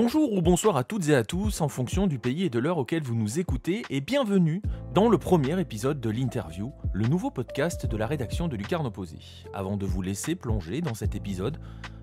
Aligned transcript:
Bonjour 0.00 0.32
ou 0.32 0.42
bonsoir 0.42 0.76
à 0.76 0.84
toutes 0.84 1.08
et 1.08 1.16
à 1.16 1.24
tous 1.24 1.60
en 1.60 1.66
fonction 1.66 2.06
du 2.06 2.20
pays 2.20 2.44
et 2.44 2.50
de 2.50 2.60
l'heure 2.60 2.78
auquel 2.78 3.02
vous 3.02 3.16
nous 3.16 3.40
écoutez 3.40 3.82
et 3.90 4.00
bienvenue 4.00 4.62
dans 4.94 5.08
le 5.08 5.18
premier 5.18 5.58
épisode 5.60 6.00
de 6.00 6.08
l'interview, 6.08 6.70
le 6.92 7.08
nouveau 7.08 7.32
podcast 7.32 7.84
de 7.84 7.96
la 7.96 8.06
rédaction 8.06 8.46
de 8.46 8.54
Lucarne 8.54 8.86
Opposé. 8.86 9.18
Avant 9.52 9.76
de 9.76 9.86
vous 9.86 10.00
laisser 10.00 10.36
plonger 10.36 10.82
dans 10.82 10.94
cet 10.94 11.16
épisode, 11.16 11.58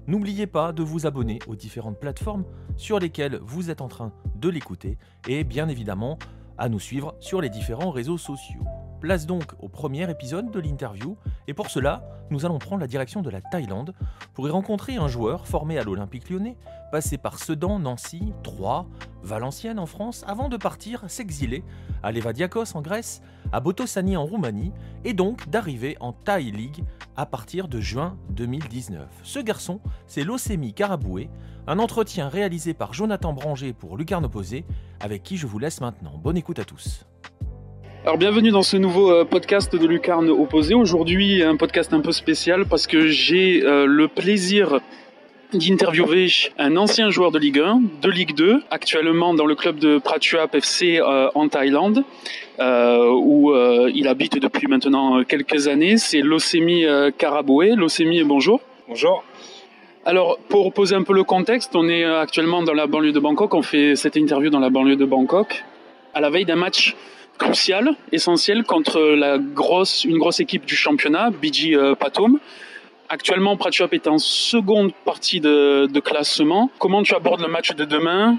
n'oubliez 0.08 0.46
pas 0.46 0.74
de 0.74 0.84
vous 0.84 1.08
abonner 1.08 1.40
aux 1.48 1.56
différentes 1.56 1.98
plateformes 1.98 2.44
sur 2.76 3.00
lesquelles 3.00 3.40
vous 3.42 3.70
êtes 3.70 3.80
en 3.80 3.88
train 3.88 4.12
de 4.36 4.50
l'écouter 4.50 4.98
et 5.30 5.46
bien 5.46 5.70
évidemment 5.70 6.20
à 6.58 6.68
nous 6.68 6.82
suivre 6.82 7.16
sur 7.22 7.40
les 7.40 7.50
différents 7.50 7.92
réseaux 7.92 8.18
sociaux. 8.18 8.66
Place 9.00 9.26
donc 9.26 9.54
au 9.60 9.68
premier 9.68 10.10
épisode 10.10 10.52
de 10.52 10.60
l'interview, 10.60 11.18
et 11.48 11.54
pour 11.54 11.70
cela, 11.70 12.04
nous 12.32 12.46
allons 12.46 12.60
prendre 12.60 12.82
la 12.82 12.88
direction 12.88 13.22
de 13.22 13.30
la 13.30 13.42
Thaïlande 13.42 13.94
pour 14.34 14.48
y 14.48 14.52
rencontrer 14.52 14.96
un 14.96 15.08
joueur 15.08 15.48
formé 15.48 15.78
à 15.78 15.84
l'Olympique 15.84 16.30
lyonnais, 16.30 16.58
passé 16.92 17.18
par 17.18 17.38
Sedan, 17.38 17.80
Nancy, 17.80 18.34
Troyes, 18.44 18.88
Valenciennes 19.22 19.80
en 19.80 19.86
France, 19.86 20.24
avant 20.28 20.50
de 20.50 20.58
partir 20.58 21.04
s'exiler 21.08 21.64
à 22.04 22.12
Levadiakos 22.12 22.76
en 22.76 22.82
Grèce, 22.82 23.22
à 23.52 23.60
Botosani 23.60 24.18
en 24.18 24.26
Roumanie, 24.26 24.72
et 25.04 25.14
donc 25.14 25.50
d'arriver 25.50 25.98
en 26.00 26.14
Thai 26.14 26.52
League 26.52 26.84
à 27.16 27.26
partir 27.26 27.68
de 27.68 27.80
juin 27.80 28.18
2019. 28.32 29.08
Ce 29.24 29.40
garçon, 29.40 29.82
c'est 30.08 30.24
Losemi 30.24 30.74
Karaboué, 30.74 31.30
un 31.68 31.80
entretien 31.80 32.30
réalisé 32.30 32.74
par 32.74 32.94
Jonathan 32.94 33.34
Branger 33.34 33.74
pour 33.74 33.98
Lucarne 33.98 34.26
Opposé, 34.26 34.66
avec 35.00 35.24
qui 35.24 35.38
je 35.38 35.48
vous 35.48 35.60
laisse 35.60 35.82
maintenant. 35.82 36.18
Bonne 36.18 36.38
écoute 36.38 36.60
à 36.60 36.66
tous. 36.66 37.06
Alors 38.06 38.20
bienvenue 38.20 38.52
dans 38.52 38.62
ce 38.62 38.78
nouveau 38.78 39.12
euh, 39.12 39.26
podcast 39.26 39.76
de 39.76 39.88
Lucarne 39.88 40.30
Opposé. 40.30 40.76
Aujourd'hui 40.76 41.42
un 41.42 41.56
podcast 41.56 41.92
un 41.92 42.02
peu 42.02 42.12
spécial 42.12 42.68
parce 42.68 42.86
que 42.86 43.08
j'ai 43.08 43.64
euh, 43.64 43.88
le 43.88 44.08
plaisir 44.08 44.80
d'interviewer 45.52 46.28
un 46.60 46.78
ancien 46.78 47.10
joueur 47.10 47.32
de 47.32 47.40
Ligue 47.40 47.58
1, 47.58 47.82
de 48.04 48.10
Ligue 48.12 48.36
2, 48.36 48.62
actuellement 48.70 49.34
dans 49.34 49.48
le 49.48 49.56
club 49.56 49.80
de 49.80 49.98
Prachuap 49.98 50.54
FC 50.54 51.00
euh, 51.00 51.30
en 51.34 51.48
Thaïlande, 51.48 52.04
où 52.60 53.52
il 53.92 54.08
habite 54.08 54.40
depuis 54.40 54.68
maintenant 54.68 55.24
quelques 55.24 55.68
années. 55.68 55.98
C'est 55.98 56.22
Losemi 56.22 56.86
Karaboué. 57.18 57.74
Losemi, 57.76 58.22
bonjour. 58.22 58.62
Bonjour. 58.88 59.24
Alors, 60.06 60.38
pour 60.48 60.72
poser 60.74 60.94
un 60.94 61.02
peu 61.02 61.14
le 61.14 61.24
contexte, 61.24 61.76
on 61.76 61.90
est 61.90 62.04
actuellement 62.04 62.62
dans 62.62 62.76
la 62.76 62.86
banlieue 62.86 63.14
de 63.14 63.20
Bangkok. 63.20 63.56
On 63.56 63.64
fait 63.64 63.96
cette 63.96 64.16
interview 64.16 64.52
dans 64.52 64.60
la 64.60 64.70
banlieue 64.70 64.96
de 64.96 65.06
Bangkok, 65.06 65.64
à 66.14 66.22
la 66.22 66.30
veille 66.30 66.46
d'un 66.46 66.56
match 66.56 66.96
crucial, 67.38 67.96
essentiel 68.12 68.64
contre 68.64 69.00
la 69.00 69.38
grosse, 69.38 70.04
une 70.06 70.18
grosse 70.18 70.40
équipe 70.40 70.66
du 70.66 70.76
championnat, 70.76 71.30
BG 71.30 71.76
euh, 71.76 71.96
Patum. 71.96 72.40
Actuellement, 73.10 73.56
Prachuap 73.56 73.94
est 73.94 74.08
en 74.08 74.18
seconde 74.18 74.92
partie 75.06 75.40
de, 75.40 76.00
classement. 76.00 76.72
Comment 76.80 77.04
tu 77.04 77.14
abordes 77.14 77.42
le 77.42 77.48
match 77.48 77.74
de 77.76 77.86
demain 77.86 78.38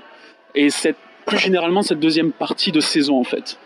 et 0.54 0.70
cette, 0.70 0.96
plus 1.24 1.38
généralement 1.38 1.82
cette 1.82 2.00
deuxième 2.00 2.32
partie 2.32 2.72
de 2.72 2.80
saison 2.80 3.20
en 3.20 3.24
fait? 3.24 3.58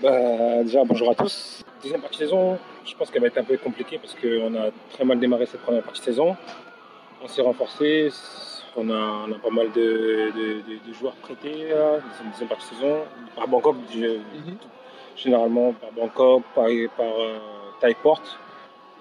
Bah, 0.00 0.62
Déjà, 0.62 0.84
bonjour 0.84 1.10
à 1.10 1.14
tous. 1.14 1.64
Deuxième 1.82 2.00
partie 2.00 2.18
de 2.18 2.24
saison, 2.24 2.58
je 2.84 2.94
pense 2.94 3.10
qu'elle 3.10 3.22
va 3.22 3.28
être 3.28 3.38
un 3.38 3.44
peu 3.44 3.56
compliquée 3.56 3.98
parce 3.98 4.14
qu'on 4.14 4.54
a 4.54 4.70
très 4.92 5.04
mal 5.04 5.18
démarré 5.18 5.46
cette 5.46 5.62
première 5.62 5.82
partie 5.82 6.00
de 6.00 6.04
saison. 6.04 6.36
On 7.22 7.26
s'est 7.26 7.42
renforcé, 7.42 8.10
on 8.76 8.90
a, 8.90 9.26
pas 9.42 9.50
mal 9.50 9.72
de, 9.72 10.30
joueurs 10.98 11.14
prêtés 11.16 11.68
deuxième 12.30 12.48
partie 12.48 12.70
de 12.70 12.74
saison. 12.76 12.98
Par 13.34 13.48
Bangkok, 13.48 13.76
mhm 13.96 14.56
généralement 15.16 15.72
par 15.72 15.92
Bangkok, 15.92 16.42
par, 16.54 16.66
par 16.96 17.06
euh, 17.06 17.38
Thaiport, 17.80 18.22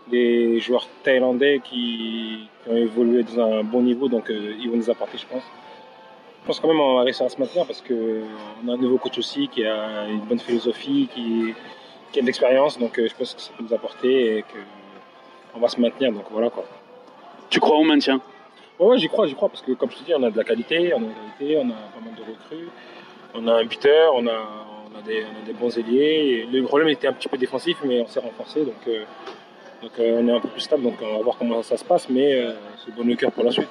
des 0.08 0.60
joueurs 0.60 0.88
thaïlandais 1.04 1.62
qui, 1.64 2.50
ont 2.70 2.76
évolué 2.76 3.24
dans 3.24 3.42
un 3.42 3.64
bon 3.64 3.82
niveau, 3.82 4.08
donc 4.08 4.30
euh, 4.30 4.56
ils 4.60 4.70
vont 4.70 4.78
nous 4.78 4.90
apporter, 4.90 5.18
je 5.18 5.26
pense. 5.26 5.44
Je 6.42 6.48
pense 6.48 6.60
quand 6.60 6.68
même 6.68 6.78
qu'on 6.78 6.96
va 6.96 7.04
réussir 7.04 7.26
à 7.26 7.30
se 7.30 7.40
maintenir 7.40 7.66
parce 7.66 7.82
qu'on 7.82 8.70
a 8.70 8.74
un 8.74 8.78
nouveau 8.78 8.98
coach 8.98 9.18
aussi 9.18 9.48
qui 9.48 9.66
a 9.66 10.08
une 10.08 10.20
bonne 10.20 10.40
philosophie, 10.40 11.10
qui, 11.14 11.54
a 12.18 12.22
de 12.22 12.26
l'expérience, 12.26 12.78
donc 12.78 13.00
euh, 13.00 13.08
je 13.08 13.16
pense 13.16 13.34
que 13.34 13.42
ça 13.42 13.52
peut 13.58 13.64
nous 13.64 13.74
apporter 13.74 14.38
et 14.38 14.46
qu'on 15.54 15.60
va 15.60 15.68
se 15.68 15.80
maintenir. 15.80 16.12
Donc 16.12 16.26
voilà 16.32 16.50
quoi. 16.50 16.66
Tu 17.50 17.60
crois 17.60 17.78
au 17.78 17.84
maintien? 17.84 18.22
Ouais, 18.80 18.98
j'y 18.98 19.08
crois, 19.08 19.28
j'y 19.28 19.36
crois, 19.36 19.50
parce 19.50 19.62
que 19.62 19.72
comme 19.74 19.92
je 19.92 19.98
te 19.98 20.04
dis, 20.04 20.14
on 20.16 20.24
a 20.24 20.32
de 20.32 20.38
la 20.38 20.44
qualité, 20.44 20.94
on 20.94 20.98
a 20.98 21.00
de 21.02 21.06
la 21.08 21.14
qualité, 21.38 21.58
on 21.58 21.70
a 21.70 21.74
pas 21.74 22.02
mal 22.04 22.16
de 22.16 22.22
recrues, 22.22 22.70
on 23.36 23.48
a 23.48 23.54
un 23.54 23.66
buteur, 23.66 24.14
on 24.16 24.28
a, 24.28 24.32
on 24.94 25.00
a, 25.00 25.02
des, 25.02 25.54
bons 25.54 25.78
ailiers. 25.78 26.48
le 26.52 26.64
problème 26.64 26.90
était 26.90 27.08
un 27.08 27.14
petit 27.14 27.28
peu 27.28 27.38
défensif, 27.38 27.78
mais 27.86 28.02
on 28.02 28.08
s'est 28.08 28.20
renforcé. 28.20 28.64
Donc, 28.64 28.76
euh, 28.88 29.04
euh, 30.00 30.20
on 30.22 30.28
est 30.28 30.32
un 30.32 30.40
peu 30.40 30.48
plus 30.48 30.62
stable. 30.62 30.84
Donc 30.84 30.96
on 31.02 31.18
va 31.18 31.24
voir 31.24 31.38
comment 31.38 31.62
ça 31.64 31.78
se 31.78 31.84
passe, 31.84 32.10
mais 32.10 32.36
euh, 32.36 32.52
c'est 32.84 32.94
bon 32.96 33.04
le 33.04 33.16
cœur 33.16 33.32
pour 33.32 33.44
la 33.44 33.52
suite. 33.52 33.70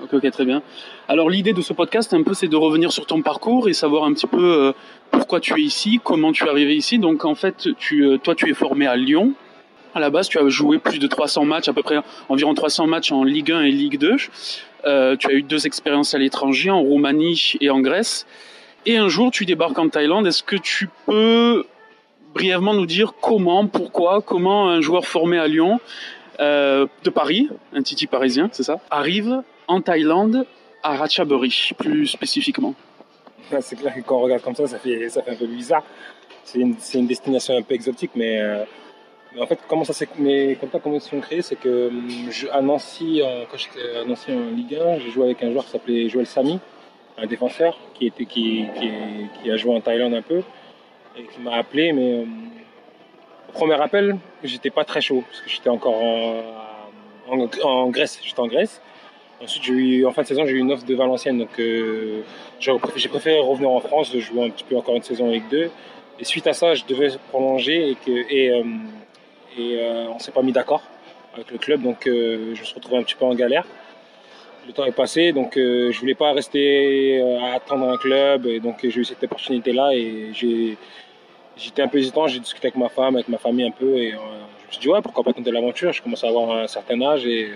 Ok, 0.00 0.30
très 0.30 0.44
bien. 0.46 0.62
Alors 1.08 1.28
l'idée 1.28 1.52
de 1.52 1.60
ce 1.60 1.74
podcast, 1.74 2.14
un 2.14 2.22
peu, 2.22 2.32
c'est 2.32 2.48
de 2.48 2.56
revenir 2.56 2.90
sur 2.90 3.04
ton 3.06 3.20
parcours 3.20 3.68
et 3.68 3.74
savoir 3.74 4.04
un 4.04 4.14
petit 4.14 4.26
peu 4.26 4.72
pourquoi 5.10 5.40
tu 5.40 5.60
es 5.60 5.62
ici, 5.62 6.00
comment 6.02 6.32
tu 6.32 6.44
es 6.44 6.48
arrivé 6.48 6.74
ici. 6.74 6.98
Donc 6.98 7.26
en 7.26 7.34
fait, 7.34 7.68
toi, 8.22 8.34
tu 8.34 8.50
es 8.50 8.54
formé 8.54 8.86
à 8.86 8.96
Lyon. 8.96 9.32
À 9.94 10.00
la 10.00 10.08
base, 10.10 10.28
tu 10.28 10.38
as 10.38 10.48
joué 10.48 10.78
plus 10.78 10.98
de 10.98 11.06
300 11.06 11.44
matchs, 11.44 11.68
à 11.68 11.74
peu 11.74 11.82
près 11.82 11.98
environ 12.30 12.54
300 12.54 12.86
matchs 12.86 13.12
en 13.12 13.24
Ligue 13.24 13.52
1 13.52 13.62
et 13.62 13.70
Ligue 13.72 13.98
2. 13.98 14.16
tu 14.16 14.30
as 14.86 15.32
eu 15.32 15.42
deux 15.42 15.66
expériences 15.66 16.14
à 16.14 16.18
l'étranger, 16.18 16.70
en 16.70 16.80
Roumanie 16.80 17.54
et 17.60 17.68
en 17.68 17.80
Grèce. 17.80 18.26
Et 18.86 18.98
un 18.98 19.08
jour, 19.08 19.30
tu 19.30 19.46
débarques 19.46 19.78
en 19.78 19.88
Thaïlande. 19.88 20.26
Est-ce 20.26 20.42
que 20.42 20.56
tu 20.56 20.90
peux 21.06 21.64
brièvement 22.34 22.74
nous 22.74 22.84
dire 22.84 23.14
comment, 23.20 23.66
pourquoi, 23.66 24.20
comment 24.20 24.68
un 24.68 24.82
joueur 24.82 25.06
formé 25.06 25.38
à 25.38 25.46
Lyon, 25.46 25.80
euh, 26.40 26.86
de 27.02 27.10
Paris, 27.10 27.48
un 27.72 27.82
Titi 27.82 28.06
parisien, 28.06 28.50
c'est 28.52 28.64
ça, 28.64 28.80
arrive 28.90 29.42
en 29.68 29.80
Thaïlande 29.80 30.44
à 30.82 30.96
Ratchaburi, 30.96 31.70
plus 31.78 32.08
spécifiquement? 32.08 32.74
C'est 33.60 33.76
clair 33.76 33.94
que 33.94 34.00
quand 34.00 34.16
on 34.16 34.20
regarde 34.20 34.42
comme 34.42 34.54
ça, 34.54 34.66
ça 34.66 34.78
fait, 34.78 35.08
un 35.26 35.34
peu 35.34 35.46
bizarre. 35.46 35.84
C'est 36.42 36.58
une, 36.58 37.06
destination 37.06 37.56
un 37.56 37.62
peu 37.62 37.74
exotique, 37.74 38.10
mais, 38.14 38.40
euh, 38.40 38.64
en 39.40 39.46
fait, 39.46 39.60
comment 39.66 39.84
ça 39.84 39.94
s'est, 39.94 40.08
mais 40.18 40.58
comment, 40.60 40.96
ils 40.96 41.00
sont 41.00 41.20
créés, 41.20 41.40
c'est 41.40 41.56
que 41.56 41.90
je, 42.30 42.48
à 42.48 42.60
Nancy, 42.60 43.22
quand 43.50 43.56
j'étais 43.56 43.96
à 43.96 44.04
Nancy 44.04 44.32
en 44.32 44.50
Ligue 44.50 44.74
1, 44.74 44.98
j'ai 44.98 45.10
joué 45.10 45.24
avec 45.24 45.42
un 45.42 45.52
joueur 45.52 45.64
qui 45.64 45.70
s'appelait 45.70 46.08
Joël 46.08 46.26
Samy 46.26 46.58
un 47.16 47.26
défenseur 47.26 47.78
qui, 47.94 48.12
a 49.50 49.56
joué 49.56 49.74
en 49.74 49.80
Thaïlande 49.80 50.14
un 50.14 50.22
peu 50.22 50.42
et 51.16 51.22
qui 51.24 51.40
m'a 51.40 51.56
appelé. 51.56 51.92
Mais 51.92 52.20
euh, 52.20 52.24
au 53.48 53.52
premier 53.52 53.80
appel, 53.80 54.16
j'étais 54.42 54.70
pas 54.70 54.84
très 54.84 55.00
chaud 55.00 55.22
parce 55.28 55.40
que 55.40 55.50
j'étais 55.50 55.70
encore 55.70 56.00
en, 57.28 57.88
Grèce. 57.88 58.20
J'étais 58.22 58.40
en 58.40 58.46
Grèce. 58.46 58.80
Ensuite, 59.42 60.06
en 60.06 60.12
fin 60.12 60.22
de 60.22 60.26
saison, 60.26 60.46
j'ai 60.46 60.52
eu 60.52 60.58
une 60.58 60.72
offre 60.72 60.84
de 60.84 60.94
Valenciennes. 60.94 61.38
Donc, 61.38 61.58
euh, 61.58 62.22
j'ai 62.60 63.08
préféré 63.08 63.38
revenir 63.38 63.70
en 63.70 63.80
France, 63.80 64.16
jouer 64.16 64.46
un 64.46 64.50
petit 64.50 64.64
peu 64.64 64.76
encore 64.76 64.96
une 64.96 65.02
saison 65.02 65.28
avec 65.28 65.48
deux. 65.48 65.70
Et 66.18 66.24
suite 66.24 66.46
à 66.46 66.52
ça, 66.52 66.74
je 66.74 66.84
devais 66.84 67.08
prolonger 67.30 67.90
et, 67.90 67.94
que, 67.96 68.10
et, 68.10 68.50
euh, 68.50 70.06
on 70.08 70.18
s'est 70.18 70.32
pas 70.32 70.42
mis 70.42 70.52
d'accord 70.52 70.82
avec 71.34 71.50
le 71.50 71.58
club. 71.58 71.82
Donc, 71.82 72.02
je 72.06 72.50
me 72.50 72.54
suis 72.54 72.74
retrouvé 72.74 72.98
un 72.98 73.02
petit 73.02 73.16
peu 73.16 73.24
en 73.24 73.34
galère 73.34 73.66
le 74.66 74.72
temps 74.72 74.84
est 74.84 74.92
passé, 74.92 75.32
donc 75.32 75.56
euh, 75.56 75.92
je 75.92 76.00
voulais 76.00 76.14
pas 76.14 76.32
rester 76.32 77.20
euh, 77.20 77.38
à 77.40 77.54
attendre 77.54 77.88
un 77.88 77.96
club, 77.96 78.46
et 78.46 78.60
donc 78.60 78.78
j'ai 78.82 79.00
eu 79.00 79.04
cette 79.04 79.22
opportunité-là 79.22 79.94
et 79.94 80.30
j'étais 81.56 81.82
un 81.82 81.88
peu 81.88 81.98
hésitant, 81.98 82.26
j'ai 82.26 82.40
discuté 82.40 82.68
avec 82.68 82.76
ma 82.76 82.88
femme, 82.88 83.16
avec 83.16 83.28
ma 83.28 83.38
famille 83.38 83.66
un 83.66 83.70
peu, 83.70 83.96
et 83.98 84.14
euh, 84.14 84.18
je 84.62 84.66
me 84.66 84.72
suis 84.72 84.80
dit 84.80 84.88
ouais, 84.88 85.02
pourquoi 85.02 85.24
pas 85.24 85.32
tenter 85.32 85.50
l'aventure, 85.50 85.92
je 85.92 86.02
commence 86.02 86.24
à 86.24 86.28
avoir 86.28 86.50
un 86.50 86.66
certain 86.66 87.00
âge 87.02 87.26
et, 87.26 87.50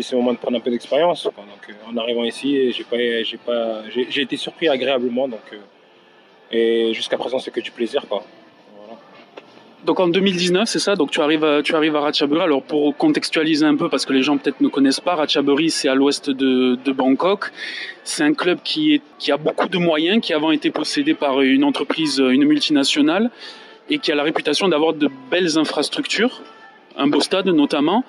c'est 0.00 0.10
le 0.10 0.18
moment 0.18 0.32
de 0.32 0.38
prendre 0.38 0.56
un 0.56 0.60
peu 0.60 0.72
d'expérience. 0.72 1.22
Donc 1.22 1.76
en 1.88 1.96
arrivant 1.98 2.24
ici, 2.24 2.72
j'ai 2.72 4.22
été 4.22 4.36
surpris 4.36 4.68
agréablement, 4.68 5.28
donc 5.28 5.56
et 6.50 6.92
jusqu'à 6.92 7.16
présent 7.16 7.38
c'est 7.38 7.52
que 7.52 7.60
du 7.60 7.70
plaisir 7.70 8.04
quoi. 8.08 8.24
Donc 9.84 10.00
en 10.00 10.08
2019, 10.08 10.66
c'est 10.66 10.78
ça. 10.78 10.96
Donc 10.96 11.10
tu 11.10 11.20
arrives, 11.20 11.44
à, 11.44 11.62
tu 11.62 11.74
arrives 11.74 11.94
à 11.94 12.00
Ratchaburi. 12.00 12.40
Alors 12.40 12.62
pour 12.62 12.96
contextualiser 12.96 13.66
un 13.66 13.76
peu, 13.76 13.88
parce 13.88 14.06
que 14.06 14.12
les 14.12 14.22
gens 14.22 14.38
peut-être 14.38 14.60
ne 14.60 14.68
connaissent 14.68 15.00
pas, 15.00 15.14
Ratchaburi, 15.14 15.70
c'est 15.70 15.88
à 15.88 15.94
l'ouest 15.94 16.30
de, 16.30 16.78
de, 16.82 16.92
Bangkok. 16.92 17.52
C'est 18.02 18.22
un 18.22 18.32
club 18.32 18.58
qui, 18.64 18.94
est, 18.94 19.02
qui 19.18 19.30
a 19.30 19.36
beaucoup 19.36 19.68
de 19.68 19.78
moyens, 19.78 20.22
qui 20.22 20.32
avant 20.32 20.50
été 20.52 20.70
possédé 20.70 21.12
par 21.12 21.42
une 21.42 21.64
entreprise, 21.64 22.18
une 22.18 22.44
multinationale, 22.44 23.30
et 23.90 23.98
qui 23.98 24.10
a 24.10 24.14
la 24.14 24.22
réputation 24.22 24.68
d'avoir 24.68 24.94
de 24.94 25.10
belles 25.30 25.58
infrastructures, 25.58 26.40
un 26.96 27.06
beau 27.06 27.20
stade 27.20 27.46
notamment. 27.46 28.04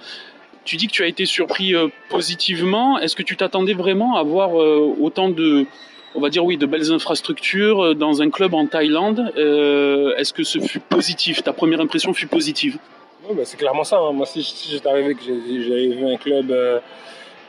Tu 0.63 0.77
dis 0.77 0.87
que 0.87 0.93
tu 0.93 1.03
as 1.03 1.07
été 1.07 1.25
surpris 1.25 1.75
euh, 1.75 1.89
positivement. 2.09 2.97
Est-ce 2.97 3.15
que 3.15 3.21
tu 3.21 3.37
t'attendais 3.37 3.73
vraiment 3.73 4.15
à 4.15 4.23
voir 4.23 4.59
euh, 4.59 4.95
autant 4.99 5.29
de 5.29 5.67
on 6.15 6.21
va 6.21 6.29
dire 6.29 6.43
oui, 6.43 6.57
de 6.57 6.65
belles 6.65 6.91
infrastructures 6.91 7.83
euh, 7.83 7.93
dans 7.93 8.21
un 8.21 8.29
club 8.29 8.53
en 8.53 8.65
Thaïlande. 8.65 9.31
Euh, 9.37 10.15
est-ce 10.15 10.33
que 10.33 10.43
ce 10.43 10.59
fut 10.59 10.79
positif? 10.79 11.43
Ta 11.43 11.53
première 11.53 11.81
impression 11.81 12.13
fut 12.13 12.27
positive? 12.27 12.77
Bah, 13.33 13.43
C'est 13.43 13.57
clairement 13.57 13.83
ça. 13.83 13.99
Hein. 13.99 14.13
Moi, 14.13 14.25
si, 14.25 14.41
j'étais 14.69 14.87
arrivé 14.87 15.15
que 15.15 15.21
j'avais 15.23 15.87
vu 15.87 16.07
un 16.07 16.17
club 16.17 16.51
euh, 16.51 16.79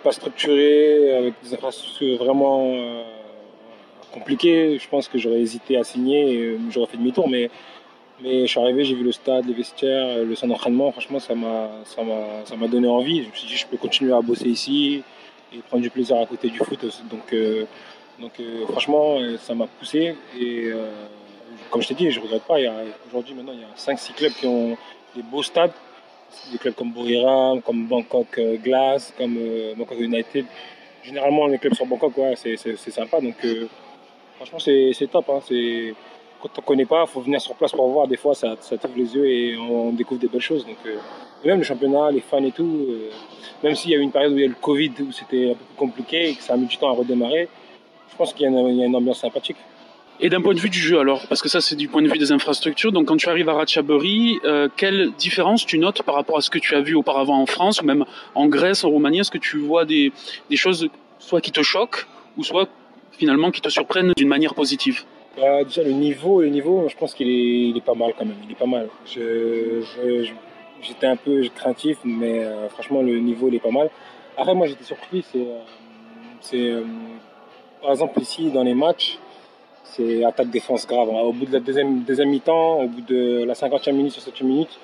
pas 0.03 0.13
structuré, 0.13 1.17
avec 1.17 1.35
des 1.43 1.55
infrastructures 1.55 2.19
vraiment 2.19 2.75
compliquées, 4.13 4.79
je 4.81 4.89
pense 4.89 5.09
que 5.09 5.19
j'aurais 5.19 5.41
hésité 5.41 5.77
à 5.77 5.85
signer 5.85 6.33
et 6.33 6.59
j'aurais 6.71 6.87
fait 6.87 6.97
demi-tour. 6.97 7.29
Mais, 7.29 7.51
mais 8.23 8.43
je 8.43 8.47
suis 8.47 8.61
arrivé, 8.61 8.85
j'ai 8.85 8.95
vu 8.95 9.05
le 9.05 9.12
stade, 9.12 9.47
les 9.47 9.55
vestiaires, 9.55 10.25
le 10.25 10.35
centre 10.35 10.53
d'entraînement. 10.53 10.91
Franchement, 10.93 11.19
ça 11.19 11.35
m'a 11.35 12.69
donné 12.69 12.89
envie. 12.89 13.23
Je 13.25 13.29
me 13.29 13.35
suis 13.35 13.49
dit, 13.49 13.57
je 13.57 13.67
peux 13.67 13.77
continuer 13.77 14.12
à 14.12 14.21
bosser 14.21 14.49
ici 14.49 15.03
et 15.53 15.59
prendre 15.59 15.83
du 15.83 15.91
plaisir 15.91 16.17
à 16.17 16.27
côté 16.27 16.49
du 16.49 16.59
foot. 16.59 16.85
Donc, 17.11 17.35
donc 18.21 18.33
franchement, 18.69 19.19
ça 19.39 19.55
m'a 19.55 19.67
poussé. 19.67 20.15
Et 20.41 20.71
comme 21.71 21.83
je 21.83 21.89
t'ai 21.89 21.95
dit, 21.95 22.11
je 22.11 22.21
ne 22.21 22.25
regrette 22.25 22.45
pas. 22.45 22.57
Aujourd'hui, 23.09 23.35
maintenant, 23.35 23.53
il 23.53 23.61
y 23.61 23.65
a 23.65 23.95
5-6 23.95 24.13
clubs 24.15 24.33
qui 24.33 24.47
ont 24.47 24.77
des 25.15 25.23
beaux 25.23 25.43
stades. 25.43 25.73
Des 26.51 26.59
clubs 26.59 26.75
comme 26.75 26.93
Buriram, 26.93 27.63
comme 27.63 27.87
Bangkok 27.87 28.41
Glass, 28.63 29.15
comme 29.17 29.39
Bangkok 29.77 29.99
United. 29.99 30.45
Généralement, 31.03 31.47
les 31.47 31.59
clubs 31.59 31.75
sur 31.75 31.87
Bangkok, 31.87 32.13
c'est 32.35 32.77
sympa. 32.77 33.21
Donc, 33.21 33.37
franchement, 34.37 34.59
c'est 34.59 35.11
top. 35.11 35.31
Hein. 35.31 35.41
Quand 36.43 36.51
on 36.59 36.61
ne 36.61 36.67
connaît 36.67 36.85
pas, 36.85 37.05
il 37.07 37.11
faut 37.11 37.21
venir 37.21 37.41
sur 37.41 37.55
place 37.55 37.73
pour 37.73 37.89
voir. 37.89 38.07
Des 38.09 38.17
fois, 38.17 38.35
ça, 38.35 38.57
ça 38.61 38.77
t'ouvre 38.77 38.99
les 38.99 39.15
yeux 39.15 39.27
et 39.27 39.57
on 39.57 39.93
découvre 39.93 40.21
des 40.21 40.29
belles 40.29 40.41
choses. 40.41 40.67
Donc, 40.67 40.77
même 41.45 41.59
le 41.59 41.65
championnat, 41.65 42.11
les 42.11 42.21
fans 42.21 42.43
et 42.45 42.53
tout, 42.53 42.87
même 43.62 43.75
s'il 43.75 43.93
y 43.93 43.95
a 43.95 43.99
eu 43.99 44.03
une 44.03 44.11
période 44.11 44.33
où 44.33 44.37
il 44.37 44.41
y 44.41 44.43
a 44.43 44.47
eu 44.47 44.51
le 44.51 44.57
Covid, 44.61 44.93
où 45.09 45.12
c'était 45.12 45.53
un 45.53 45.55
peu 45.55 45.65
compliqué 45.77 46.31
et 46.31 46.35
que 46.35 46.43
ça 46.43 46.55
a 46.55 46.57
mis 46.57 46.67
du 46.67 46.77
temps 46.77 46.91
à 46.91 46.93
redémarrer, 46.93 47.49
je 48.11 48.17
pense 48.17 48.32
qu'il 48.32 48.43
y, 48.43 48.47
a 48.47 48.50
une 48.50 48.97
ambiance 48.97 49.20
sympathique. 49.20 49.56
Et 50.19 50.31
d'un 50.31 50.41
point 50.41 50.55
de 50.55 50.61
vue 50.61 50.70
du 50.70 50.79
jeu 50.79 50.99
alors, 50.99 51.26
parce 51.29 51.43
que 51.43 51.49
ça 51.49 51.61
c'est 51.61 51.76
du 51.76 51.88
point 51.88 52.00
de 52.00 52.08
vue 52.08 52.19
des 52.19 52.32
infrastructures, 52.32 52.91
donc 52.91 53.06
quand 53.08 53.19
tu 53.19 53.29
arrives 53.29 53.50
à 53.50 53.53
Ratchaburi, 53.53 54.38
euh, 54.44 54.69
quelle 54.75 55.12
différence 55.19 55.67
tu 55.67 55.79
notes 55.79 56.03
par 56.03 56.14
rapport 56.14 56.38
à 56.38 56.41
ce 56.41 56.49
que 56.49 56.58
tu 56.58 56.75
as 56.75 56.81
vu 56.81 56.94
auparavant 56.94 57.38
en 57.38 57.44
France 57.44 57.82
ou 57.82 57.85
même 57.85 58.06
en 58.35 58.47
Grèce, 58.47 58.85
en 58.85 58.88
Roumanie? 58.88 59.20
Est-ce 59.20 59.31
que 59.31 59.38
tu 59.38 59.58
vois 59.58 59.85
des, 59.85 60.12
des, 60.49 60.56
choses 60.56 60.88
soit 61.19 61.43
qui 61.43 61.53
te 61.53 61.62
choquent 61.62 62.06
ou 62.38 62.44
soit 62.44 62.67
finalement 63.12 63.50
qui 63.50 63.61
te 63.61 63.69
surprennent 63.69 64.14
d'une 64.17 64.29
manière 64.29 64.55
positive? 64.55 65.02
Bah, 65.37 65.64
Déjà 65.64 65.82
le 65.82 65.93
niveau, 65.93 66.41
le 66.41 66.49
niveau, 66.49 66.88
je 66.88 66.97
pense 66.97 67.12
qu'il 67.12 67.29
est, 67.29 67.69
il 67.69 67.76
est, 67.76 67.85
pas 67.85 67.94
mal 67.94 68.14
quand 68.19 68.25
même, 68.25 68.38
il 68.47 68.52
est 68.52 68.59
pas 68.59 68.64
mal. 68.64 68.88
j'étais 70.81 71.06
un 71.06 71.17
peu 71.17 71.47
craintif, 71.55 71.99
mais 72.05 72.43
euh, 72.43 72.70
franchement 72.70 73.02
le 73.02 73.19
niveau 73.19 73.49
il 73.49 73.56
est 73.56 73.61
pas 73.61 73.70
mal. 73.70 73.91
Après 74.38 74.55
moi 74.55 74.67
j'étais 74.67 74.85
surpris, 74.85 75.23
c'est, 75.31 75.47
euh, 76.55 76.85
par 77.87 77.93
exemple 77.93 78.21
ici 78.21 78.50
dans 78.50 78.65
les 78.65 78.75
matchs, 78.75 79.17
c'est 79.85 80.25
attaque-défense 80.25 80.88
grave. 80.88 81.09
Au 81.09 81.33
bout 81.33 81.47
de 81.47 81.53
la 81.53 81.61
deuxième, 81.61 82.05
mi-temps, 82.29 82.81
au 82.81 82.88
bout 82.88 83.03
de 83.03 83.44
la 83.44 83.55
50e 83.55 83.93
minute, 83.93 84.12
60e 84.12 84.43
minute, 84.44 84.81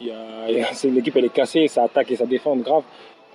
l'équipe 0.00 1.16
elle 1.16 1.26
est 1.26 1.32
cassée, 1.32 1.68
ça 1.68 1.84
attaque 1.84 2.10
et 2.10 2.16
ça 2.16 2.26
défend 2.26 2.56
grave. 2.56 2.82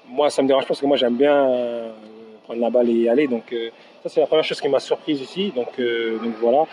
Moi, 0.09 0.29
ça 0.29 0.41
me 0.41 0.50
dérange 0.50 0.63
pas 0.63 0.67
parce 0.69 0.81
que 0.81 0.85
moi 0.85 0.97
j'aime 0.97 1.15
bien 1.15 1.50
euh, 1.50 1.91
prendre 2.44 2.59
la 2.59 2.69
balle 2.69 2.89
et 2.89 2.94
y 2.94 3.09
aller. 3.09 3.27
Donc, 3.27 3.53
euh, 3.53 3.69
ça, 4.03 4.09
c'est 4.09 4.19
la 4.19 4.27
première 4.27 4.44
chose 4.44 4.59
qui 4.59 4.67
m'a 4.67 4.81
surprise 4.81 5.21
ici. 5.21 5.53
Donc, 5.56 5.79
euh, 5.79 6.17
donc 6.19 6.33
voilà. 6.41 6.65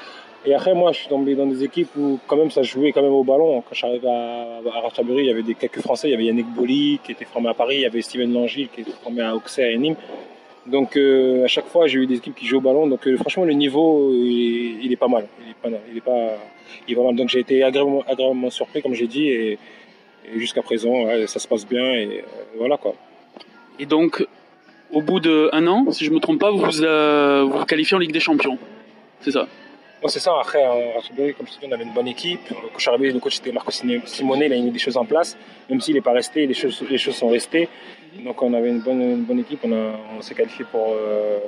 Et 0.44 0.52
après, 0.52 0.74
moi, 0.74 0.90
je 0.90 0.98
suis 0.98 1.08
tombé 1.08 1.36
dans 1.36 1.46
des 1.46 1.62
équipes 1.62 1.94
où 1.96 2.18
quand 2.26 2.36
même 2.36 2.50
ça 2.50 2.64
jouait 2.64 2.90
quand 2.90 3.02
même 3.02 3.12
au 3.12 3.22
ballon. 3.22 3.60
Quand 3.60 3.74
j'arrivais 3.74 4.08
à, 4.08 4.58
à 4.58 4.92
il 4.98 5.26
y 5.26 5.30
avait 5.30 5.44
des, 5.44 5.54
quelques 5.54 5.80
Français. 5.80 6.08
Il 6.08 6.10
y 6.10 6.14
avait 6.14 6.24
Yannick 6.24 6.48
Boli 6.48 6.98
qui 7.04 7.12
était 7.12 7.24
formé 7.24 7.50
à 7.50 7.54
Paris, 7.54 7.76
il 7.76 7.82
y 7.82 7.86
avait 7.86 8.02
Steven 8.02 8.34
Langille 8.34 8.68
qui 8.68 8.80
était 8.80 8.90
formé 8.90 9.22
à 9.22 9.36
Auxerre 9.36 9.70
et 9.70 9.78
Nîmes. 9.78 9.96
Donc 10.66 10.96
à 10.96 11.48
chaque 11.48 11.66
fois, 11.66 11.86
j'ai 11.86 11.98
eu 11.98 12.06
des 12.06 12.16
équipes 12.16 12.34
qui 12.34 12.46
jouent 12.46 12.58
au 12.58 12.60
ballon. 12.60 12.86
Donc 12.86 13.08
franchement, 13.16 13.44
le 13.44 13.52
niveau, 13.52 14.10
il, 14.12 14.90
est 14.92 14.96
pas 14.96 15.08
mal. 15.08 15.26
Il 15.44 15.50
est 15.50 15.54
pas, 15.54 15.78
il 15.90 15.96
est 15.96 16.00
pas, 16.00 16.36
il 16.86 16.92
est 16.92 16.96
pas 16.96 17.04
mal. 17.04 17.16
Donc 17.16 17.28
j'ai 17.28 17.40
été 17.40 17.62
agréablement, 17.62 18.50
surpris, 18.50 18.80
comme 18.82 18.94
j'ai 18.94 19.08
dit, 19.08 19.28
et, 19.28 19.58
jusqu'à 20.36 20.62
présent, 20.62 21.06
ça 21.26 21.40
se 21.40 21.48
passe 21.48 21.66
bien 21.66 21.94
et 21.94 22.24
voilà 22.56 22.76
quoi. 22.76 22.94
Et 23.78 23.86
donc, 23.86 24.24
au 24.92 25.02
bout 25.02 25.20
d'un 25.20 25.66
an, 25.66 25.90
si 25.90 26.04
je 26.04 26.10
me 26.10 26.20
trompe 26.20 26.38
pas, 26.38 26.50
vous 26.50 26.82
euh, 26.82 27.44
vous, 27.50 27.64
qualifiez 27.64 27.96
en 27.96 28.00
Ligue 28.00 28.12
des 28.12 28.20
Champions. 28.20 28.58
C'est 29.20 29.32
ça 29.32 29.48
c'est 30.08 30.20
ça. 30.20 30.32
Après, 30.40 30.62
à 30.62 30.72
comme 31.36 31.46
je 31.46 31.58
te 31.58 31.66
on 31.66 31.72
avait 31.72 31.84
une 31.84 31.92
bonne 31.92 32.08
équipe. 32.08 32.40
Quand 32.48 32.76
je 32.76 32.80
suis 32.80 32.90
arrivé, 32.90 33.12
le 33.12 33.20
coach 33.20 33.38
était 33.38 33.52
Marco 33.52 33.70
Simone, 33.70 34.42
il 34.42 34.52
a 34.52 34.56
mis 34.56 34.70
des 34.70 34.78
choses 34.78 34.96
en 34.96 35.04
place. 35.04 35.36
Même 35.70 35.80
s'il 35.80 35.94
n'est 35.94 36.00
pas 36.00 36.12
resté, 36.12 36.46
les 36.46 36.54
choses, 36.54 36.82
les 36.88 36.98
choses 36.98 37.16
sont 37.16 37.28
restées. 37.28 37.68
Donc 38.24 38.42
on 38.42 38.52
avait 38.54 38.68
une 38.68 38.80
bonne, 38.80 39.00
une 39.00 39.24
bonne 39.24 39.38
équipe. 39.38 39.60
On, 39.64 39.92
on 40.18 40.22
s'est 40.22 40.34
qualifié 40.34 40.64
pour, 40.70 40.92
euh, 40.92 41.38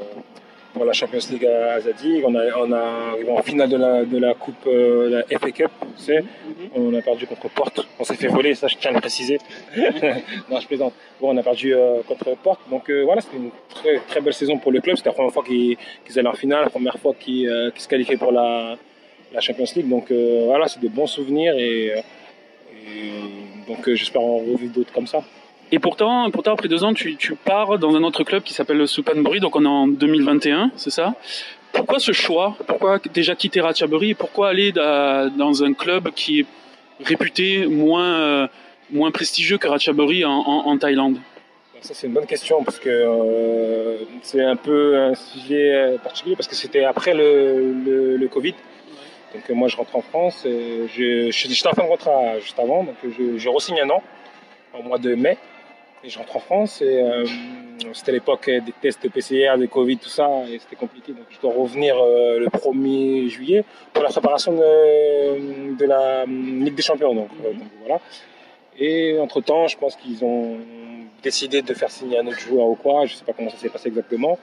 pour 0.74 0.84
la 0.84 0.92
Champions 0.92 1.26
League 1.30 1.46
à 1.46 1.80
Zadig. 1.80 2.24
On 2.26 2.34
a, 2.34 2.42
on 2.58 2.72
a 2.72 2.84
en 3.30 3.42
finale 3.42 3.68
de 3.70 3.76
la, 3.76 4.04
de 4.04 4.18
la 4.18 4.34
Coupe, 4.34 4.66
euh, 4.66 5.24
la 5.28 5.38
FA 5.38 5.50
Cup, 5.52 5.70
tu 5.96 6.02
sais. 6.02 6.24
On 6.74 6.92
a 6.94 7.00
perdu 7.00 7.26
contre 7.26 7.48
Porte. 7.48 7.86
On 7.98 8.04
s'est 8.04 8.16
fait 8.16 8.26
voler, 8.26 8.54
ça 8.54 8.66
je 8.66 8.76
tiens 8.76 8.90
à 8.90 8.94
le 8.94 9.00
préciser. 9.00 9.38
non, 10.50 10.60
je 10.60 10.66
plaisante. 10.66 10.92
Bon, 11.20 11.32
on 11.32 11.36
a 11.36 11.42
perdu 11.42 11.74
euh, 11.74 12.02
contre 12.06 12.36
Porte. 12.36 12.60
Donc 12.68 12.90
euh, 12.90 13.04
voilà, 13.04 13.20
c'était 13.22 13.36
une 13.36 13.50
très, 13.68 14.00
très 14.08 14.20
belle 14.20 14.34
saison 14.34 14.58
pour 14.58 14.72
le 14.72 14.80
club. 14.80 14.96
C'était 14.96 15.10
la 15.10 15.14
première 15.14 15.32
fois 15.32 15.44
qu'ils 15.44 15.78
allaient 16.16 16.28
en 16.28 16.34
finale, 16.34 16.64
la 16.64 16.70
première 16.70 16.98
fois 16.98 17.14
qu'ils 17.18 17.72
se 17.76 17.88
qualifiaient 17.88 18.18
pour 18.18 18.32
la, 18.32 18.76
la 19.32 19.40
Champions 19.40 19.64
League. 19.76 19.88
Donc 19.88 20.10
voilà, 20.10 20.66
c'est 20.66 20.80
des 20.80 20.88
bons 20.88 21.06
souvenirs 21.06 21.54
et, 21.56 21.92
et 22.72 23.10
donc 23.68 23.88
j'espère 23.88 24.22
en 24.22 24.38
revivre 24.38 24.74
d'autres 24.74 24.92
comme 24.92 25.06
ça. 25.06 25.22
Et 25.74 25.80
pourtant, 25.80 26.30
pourtant, 26.30 26.52
après 26.52 26.68
deux 26.68 26.84
ans, 26.84 26.94
tu, 26.94 27.18
pars 27.44 27.80
dans 27.80 27.96
un 27.96 28.04
autre 28.04 28.22
club 28.22 28.44
qui 28.44 28.54
s'appelle 28.54 28.76
le 28.76 28.86
Supanbury, 28.86 29.40
donc 29.40 29.56
on 29.56 29.64
est 29.64 29.66
en 29.66 29.88
2021, 29.88 30.70
c'est 30.76 30.90
ça? 30.90 31.14
Pourquoi 31.72 31.98
ce 31.98 32.12
choix? 32.12 32.56
Pourquoi 32.68 33.00
déjà 33.12 33.34
quitter 33.34 33.60
Ratchaburi 33.60 34.14
pourquoi 34.14 34.50
aller 34.50 34.70
dans 34.70 35.64
un 35.64 35.72
club 35.72 36.10
qui 36.14 36.38
est 36.38 36.46
réputé 37.04 37.66
moins, 37.66 38.20
euh, 38.20 38.46
moins 38.92 39.10
prestigieux 39.10 39.58
que 39.58 39.66
Ratchaburi 39.66 40.24
en, 40.24 40.78
Thaïlande? 40.78 41.18
Ça 41.80 41.92
c'est 41.92 42.06
une 42.06 42.12
bonne 42.12 42.26
question 42.26 42.62
parce 42.62 42.78
que 42.78 42.88
euh, 42.88 43.96
c'est 44.22 44.44
un 44.44 44.54
peu 44.54 44.96
un 44.96 45.16
sujet 45.16 45.74
euh, 45.74 45.98
particulier 45.98 46.36
parce 46.36 46.46
que 46.46 46.54
c'était 46.54 46.84
après 46.84 47.14
le, 47.14 48.16
le, 48.16 48.28
Covid. 48.28 48.54
Donc 49.34 49.50
moi 49.50 49.66
je 49.66 49.76
rentre 49.76 49.96
en 49.96 50.02
France, 50.02 50.46
j'étais 50.94 51.66
en 51.66 51.72
fin 51.72 51.82
de 51.82 51.88
contrat 51.88 52.38
juste 52.38 52.60
avant, 52.60 52.84
donc 52.84 52.94
je, 53.02 53.38
je 53.38 53.48
re-signe 53.48 53.80
un 53.80 53.90
an 53.90 54.04
au 54.78 54.84
mois 54.84 54.98
de 54.98 55.16
mai. 55.16 55.36
Je 56.06 56.18
rentre 56.18 56.36
en 56.36 56.40
France 56.40 56.82
et 56.82 57.00
euh, 57.00 57.24
c'était 57.94 58.12
l'époque 58.12 58.50
des 58.50 58.72
tests 58.82 59.08
PCR, 59.08 59.56
des 59.58 59.68
Covid, 59.68 59.96
tout 59.96 60.10
ça, 60.10 60.28
et 60.50 60.58
c'était 60.58 60.76
compliqué. 60.76 61.12
Donc 61.12 61.24
je 61.30 61.40
dois 61.40 61.52
revenir 61.54 61.96
euh, 61.98 62.38
le 62.38 62.46
1er 62.48 63.28
juillet 63.28 63.64
pour 63.92 64.02
la 64.02 64.10
préparation 64.10 64.52
de, 64.52 65.84
la 65.84 66.26
Ligue 66.26 66.74
des 66.74 66.82
Champions. 66.82 67.14
Donc, 67.14 67.30
euh, 67.44 67.52
voilà. 67.80 68.00
Et 68.78 69.18
entre-temps, 69.18 69.66
je 69.66 69.78
pense 69.78 69.96
qu'ils 69.96 70.24
ont 70.24 70.58
décidé 71.22 71.62
de 71.62 71.72
faire 71.72 71.90
signer 71.90 72.18
un 72.18 72.26
autre 72.26 72.40
joueur 72.40 72.66
ou 72.66 72.74
quoi, 72.74 73.06
je 73.06 73.14
sais 73.14 73.24
pas 73.24 73.32
comment 73.32 73.50
ça 73.50 73.56
s'est 73.56 73.70
passé 73.70 73.88
exactement. 73.88 74.38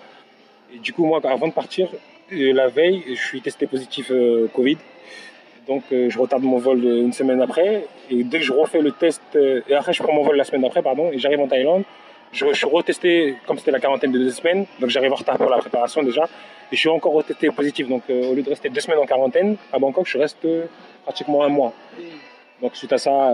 Et 0.73 0.79
du 0.79 0.93
coup, 0.93 1.05
moi, 1.05 1.19
avant 1.23 1.47
de 1.47 1.53
partir, 1.53 1.89
la 2.31 2.69
veille, 2.69 3.03
je 3.07 3.21
suis 3.21 3.41
testé 3.41 3.67
positif 3.67 4.11
Covid. 4.53 4.77
Donc 5.67 5.83
euh, 5.91 6.09
je 6.09 6.17
retarde 6.17 6.43
mon 6.43 6.57
vol 6.57 6.83
une 6.83 7.13
semaine 7.13 7.41
après. 7.41 7.85
Et 8.09 8.23
dès 8.23 8.39
que 8.39 8.45
je 8.45 8.53
refais 8.53 8.81
le 8.81 8.91
test, 8.91 9.21
euh, 9.35 9.61
et 9.67 9.73
après 9.75 9.93
je 9.93 10.01
prends 10.01 10.13
mon 10.13 10.23
vol 10.23 10.35
la 10.35 10.43
semaine 10.43 10.61
d'après, 10.61 10.81
pardon, 10.81 11.11
et 11.11 11.19
j'arrive 11.19 11.39
en 11.39 11.47
Thaïlande, 11.47 11.83
je, 12.31 12.51
suis 12.53 12.65
retesté, 12.65 13.35
comme 13.45 13.57
c'était 13.57 13.71
la 13.71 13.79
quarantaine 13.79 14.11
de 14.11 14.17
deux 14.17 14.31
semaines, 14.31 14.65
donc 14.79 14.89
j'arrive 14.89 15.11
en 15.11 15.15
retard 15.15 15.37
pour 15.37 15.49
la 15.49 15.57
préparation 15.57 16.01
déjà. 16.01 16.23
Et 16.71 16.75
je 16.75 16.79
suis 16.79 16.89
encore 16.89 17.13
retesté 17.13 17.49
positif. 17.51 17.87
Donc 17.87 18.03
euh, 18.09 18.31
au 18.31 18.33
lieu 18.35 18.41
de 18.41 18.49
rester 18.49 18.69
deux 18.69 18.79
semaines 18.79 18.99
en 18.99 19.05
quarantaine, 19.05 19.57
à 19.71 19.79
Bangkok, 19.79 20.07
je 20.07 20.17
reste 20.17 20.47
pratiquement 21.03 21.43
un 21.43 21.49
mois. 21.49 21.73
Donc 22.61 22.75
suite 22.75 22.93
à 22.93 22.99
ça, 22.99 23.33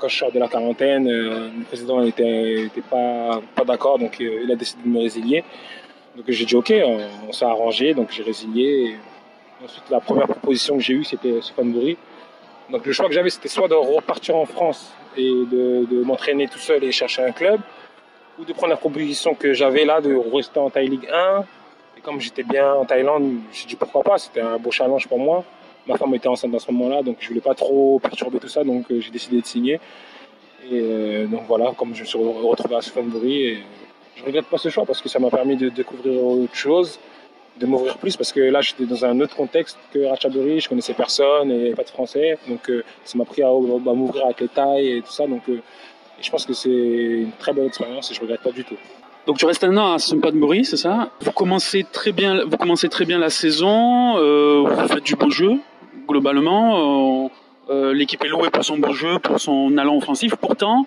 quand 0.00 0.08
je 0.08 0.16
sors 0.16 0.32
de 0.32 0.38
la 0.38 0.48
quarantaine, 0.48 1.06
le 1.06 1.64
président 1.64 2.00
n'était 2.00 2.70
pas 2.90 3.42
d'accord, 3.66 3.98
donc 3.98 4.18
il 4.18 4.50
a 4.50 4.56
décidé 4.56 4.82
de 4.84 4.88
me 4.88 5.00
résilier. 5.00 5.44
Donc 6.16 6.26
j'ai 6.28 6.44
dit 6.44 6.54
ok, 6.54 6.72
on, 7.28 7.32
s'est 7.32 7.44
arrangé, 7.44 7.92
donc 7.92 8.10
j'ai 8.12 8.22
résilié. 8.22 8.96
Ensuite, 9.62 9.84
la 9.88 10.00
première 10.00 10.26
proposition 10.26 10.76
que 10.76 10.82
j'ai 10.82 10.94
eue, 10.94 11.04
c'était 11.04 11.40
Supanburi. 11.40 11.96
Donc 12.70 12.84
le 12.86 12.92
choix 12.92 13.06
que 13.06 13.14
j'avais, 13.14 13.30
c'était 13.30 13.48
soit 13.48 13.68
de 13.68 13.74
repartir 13.74 14.36
en 14.36 14.46
France 14.46 14.92
et 15.16 15.22
de, 15.22 16.02
m'entraîner 16.04 16.48
tout 16.48 16.58
seul 16.58 16.82
et 16.82 16.90
chercher 16.90 17.22
un 17.22 17.30
club, 17.30 17.60
ou 18.38 18.44
de 18.44 18.52
prendre 18.52 18.70
la 18.70 18.76
proposition 18.76 19.34
que 19.34 19.52
j'avais 19.52 19.84
là 19.84 20.00
de 20.00 20.14
rester 20.34 20.58
en 20.58 20.70
Thaï 20.70 20.88
Ligue 20.88 21.08
1. 21.12 21.44
Et 21.98 22.00
comme 22.00 22.20
j'étais 22.20 22.42
bien 22.42 22.72
en 22.74 22.84
Thaïlande, 22.84 23.34
j'ai 23.52 23.66
dit 23.66 23.76
pourquoi 23.76 24.02
pas, 24.02 24.18
c'était 24.18 24.40
un 24.40 24.58
beau 24.58 24.70
challenge 24.70 25.06
pour 25.06 25.18
moi. 25.18 25.44
Ma 25.86 25.96
femme 25.96 26.14
était 26.14 26.28
enceinte 26.28 26.54
à 26.54 26.58
ce 26.58 26.70
moment-là, 26.72 27.02
donc 27.02 27.18
je 27.20 27.28
voulais 27.28 27.42
pas 27.42 27.54
trop 27.54 27.98
perturber 28.00 28.40
tout 28.40 28.48
ça, 28.48 28.64
donc 28.64 28.90
euh, 28.90 29.00
j'ai 29.00 29.10
décidé 29.10 29.40
de 29.40 29.46
signer. 29.46 29.80
Et 30.64 30.80
euh, 30.82 31.26
donc 31.26 31.42
voilà, 31.46 31.72
comme 31.76 31.94
je 31.94 32.00
me 32.00 32.06
suis 32.06 32.18
retrouvé 32.18 32.76
à 32.76 32.80
Supanburi, 32.80 33.44
et 33.44 33.58
je 34.16 34.24
regrette 34.24 34.46
pas 34.46 34.58
ce 34.58 34.70
choix 34.70 34.86
parce 34.86 35.02
que 35.02 35.08
ça 35.08 35.18
m'a 35.18 35.30
permis 35.30 35.56
de 35.56 35.68
découvrir 35.68 36.24
autre 36.24 36.54
chose 36.54 36.98
de 37.58 37.66
m'ouvrir 37.66 37.98
plus 37.98 38.16
parce 38.16 38.32
que 38.32 38.40
là 38.40 38.60
j'étais 38.60 38.84
dans 38.84 39.04
un 39.04 39.20
autre 39.20 39.36
contexte 39.36 39.78
que 39.92 40.04
Ratchaburi, 40.06 40.60
je 40.60 40.68
connaissais 40.68 40.94
personne 40.94 41.50
et 41.50 41.72
pas 41.72 41.84
de 41.84 41.88
français 41.88 42.38
donc 42.48 42.68
euh, 42.68 42.82
ça 43.04 43.16
m'a 43.16 43.24
pris 43.24 43.42
à, 43.42 43.48
m'ouvrir 43.48 44.24
avec 44.24 44.40
les 44.40 44.48
tailles 44.48 44.92
et 44.92 45.02
tout 45.02 45.12
ça 45.12 45.26
donc 45.26 45.42
euh, 45.48 45.60
je 46.20 46.30
pense 46.30 46.46
que 46.46 46.52
c'est 46.52 46.70
une 46.70 47.32
très 47.38 47.52
belle 47.52 47.66
expérience 47.66 48.10
et 48.10 48.14
je 48.14 48.20
regrette 48.20 48.40
pas 48.40 48.52
du 48.52 48.64
tout. 48.64 48.76
Donc 49.26 49.38
tu 49.38 49.46
restes 49.46 49.64
un 49.64 49.76
an 49.76 49.94
à 49.94 49.98
Sumpatbury, 49.98 50.64
c'est 50.64 50.76
ça? 50.76 51.10
Vous 51.20 51.32
commencez 51.32 51.84
très 51.90 52.12
bien, 52.12 52.44
vous 52.44 52.56
commencez 52.56 52.88
très 52.88 53.04
bien 53.04 53.18
la 53.18 53.30
saison, 53.30 54.16
euh, 54.18 54.64
vous 54.64 54.88
faites 54.88 55.02
du 55.02 55.16
beau 55.16 55.30
jeu 55.30 55.54
globalement. 56.06 57.30
L'équipe 57.68 58.22
est 58.22 58.28
louée 58.28 58.50
pour 58.50 58.64
son 58.64 58.78
beau 58.78 58.92
jeu, 58.92 59.18
pour 59.18 59.40
son 59.40 59.76
allant 59.78 59.96
offensif. 59.96 60.36
Pourtant, 60.36 60.86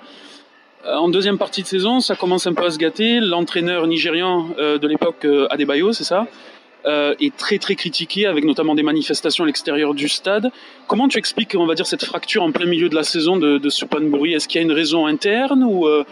en 0.85 1.09
deuxième 1.09 1.39
partie 1.39 1.63
de 1.63 1.67
saison, 1.67 1.99
ça 1.99 2.15
commence 2.15 2.45
un 2.45 2.53
peu 2.53 2.65
à 2.65 2.71
se 2.71 2.77
gâter. 2.77 3.19
L'entraîneur 3.19 3.87
nigérian 3.87 4.49
de 4.57 4.87
l'époque, 4.87 5.27
Adebayo, 5.49 5.91
c'est 5.91 6.03
ça? 6.03 6.27
Euh, 6.85 7.15
est 7.19 7.35
très 7.35 7.57
très 7.57 7.75
critiqué, 7.75 8.25
avec 8.25 8.45
notamment 8.45 8.75
des 8.75 8.83
manifestations 8.83 9.43
à 9.43 9.47
l'extérieur 9.47 9.93
du 9.93 10.07
stade. 10.07 10.51
Comment 10.87 11.07
tu 11.07 11.17
expliques, 11.17 11.55
on 11.57 11.65
va 11.65 11.75
dire, 11.75 11.87
cette 11.87 12.05
fracture 12.05 12.43
en 12.43 12.51
plein 12.51 12.65
milieu 12.65 12.87
de 12.87 12.95
la 12.95 13.03
saison 13.03 13.37
de, 13.37 13.57
de 13.57 13.69
Supanburi 13.69 14.33
Est-ce 14.33 14.47
qu'il 14.47 14.61
y 14.61 14.63
a 14.63 14.65
une 14.65 14.73
raison 14.73 15.05
interne 15.05 15.63
ou, 15.63 15.87
euh, 15.87 16.03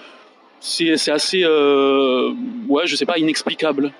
c'est 0.60 1.12
assez, 1.12 1.43
euh, 1.43 2.31
ouais, 2.67 2.88
je 2.88 2.95
sais 2.95 3.05
pas, 3.05 3.17
inexplicable? 3.17 3.91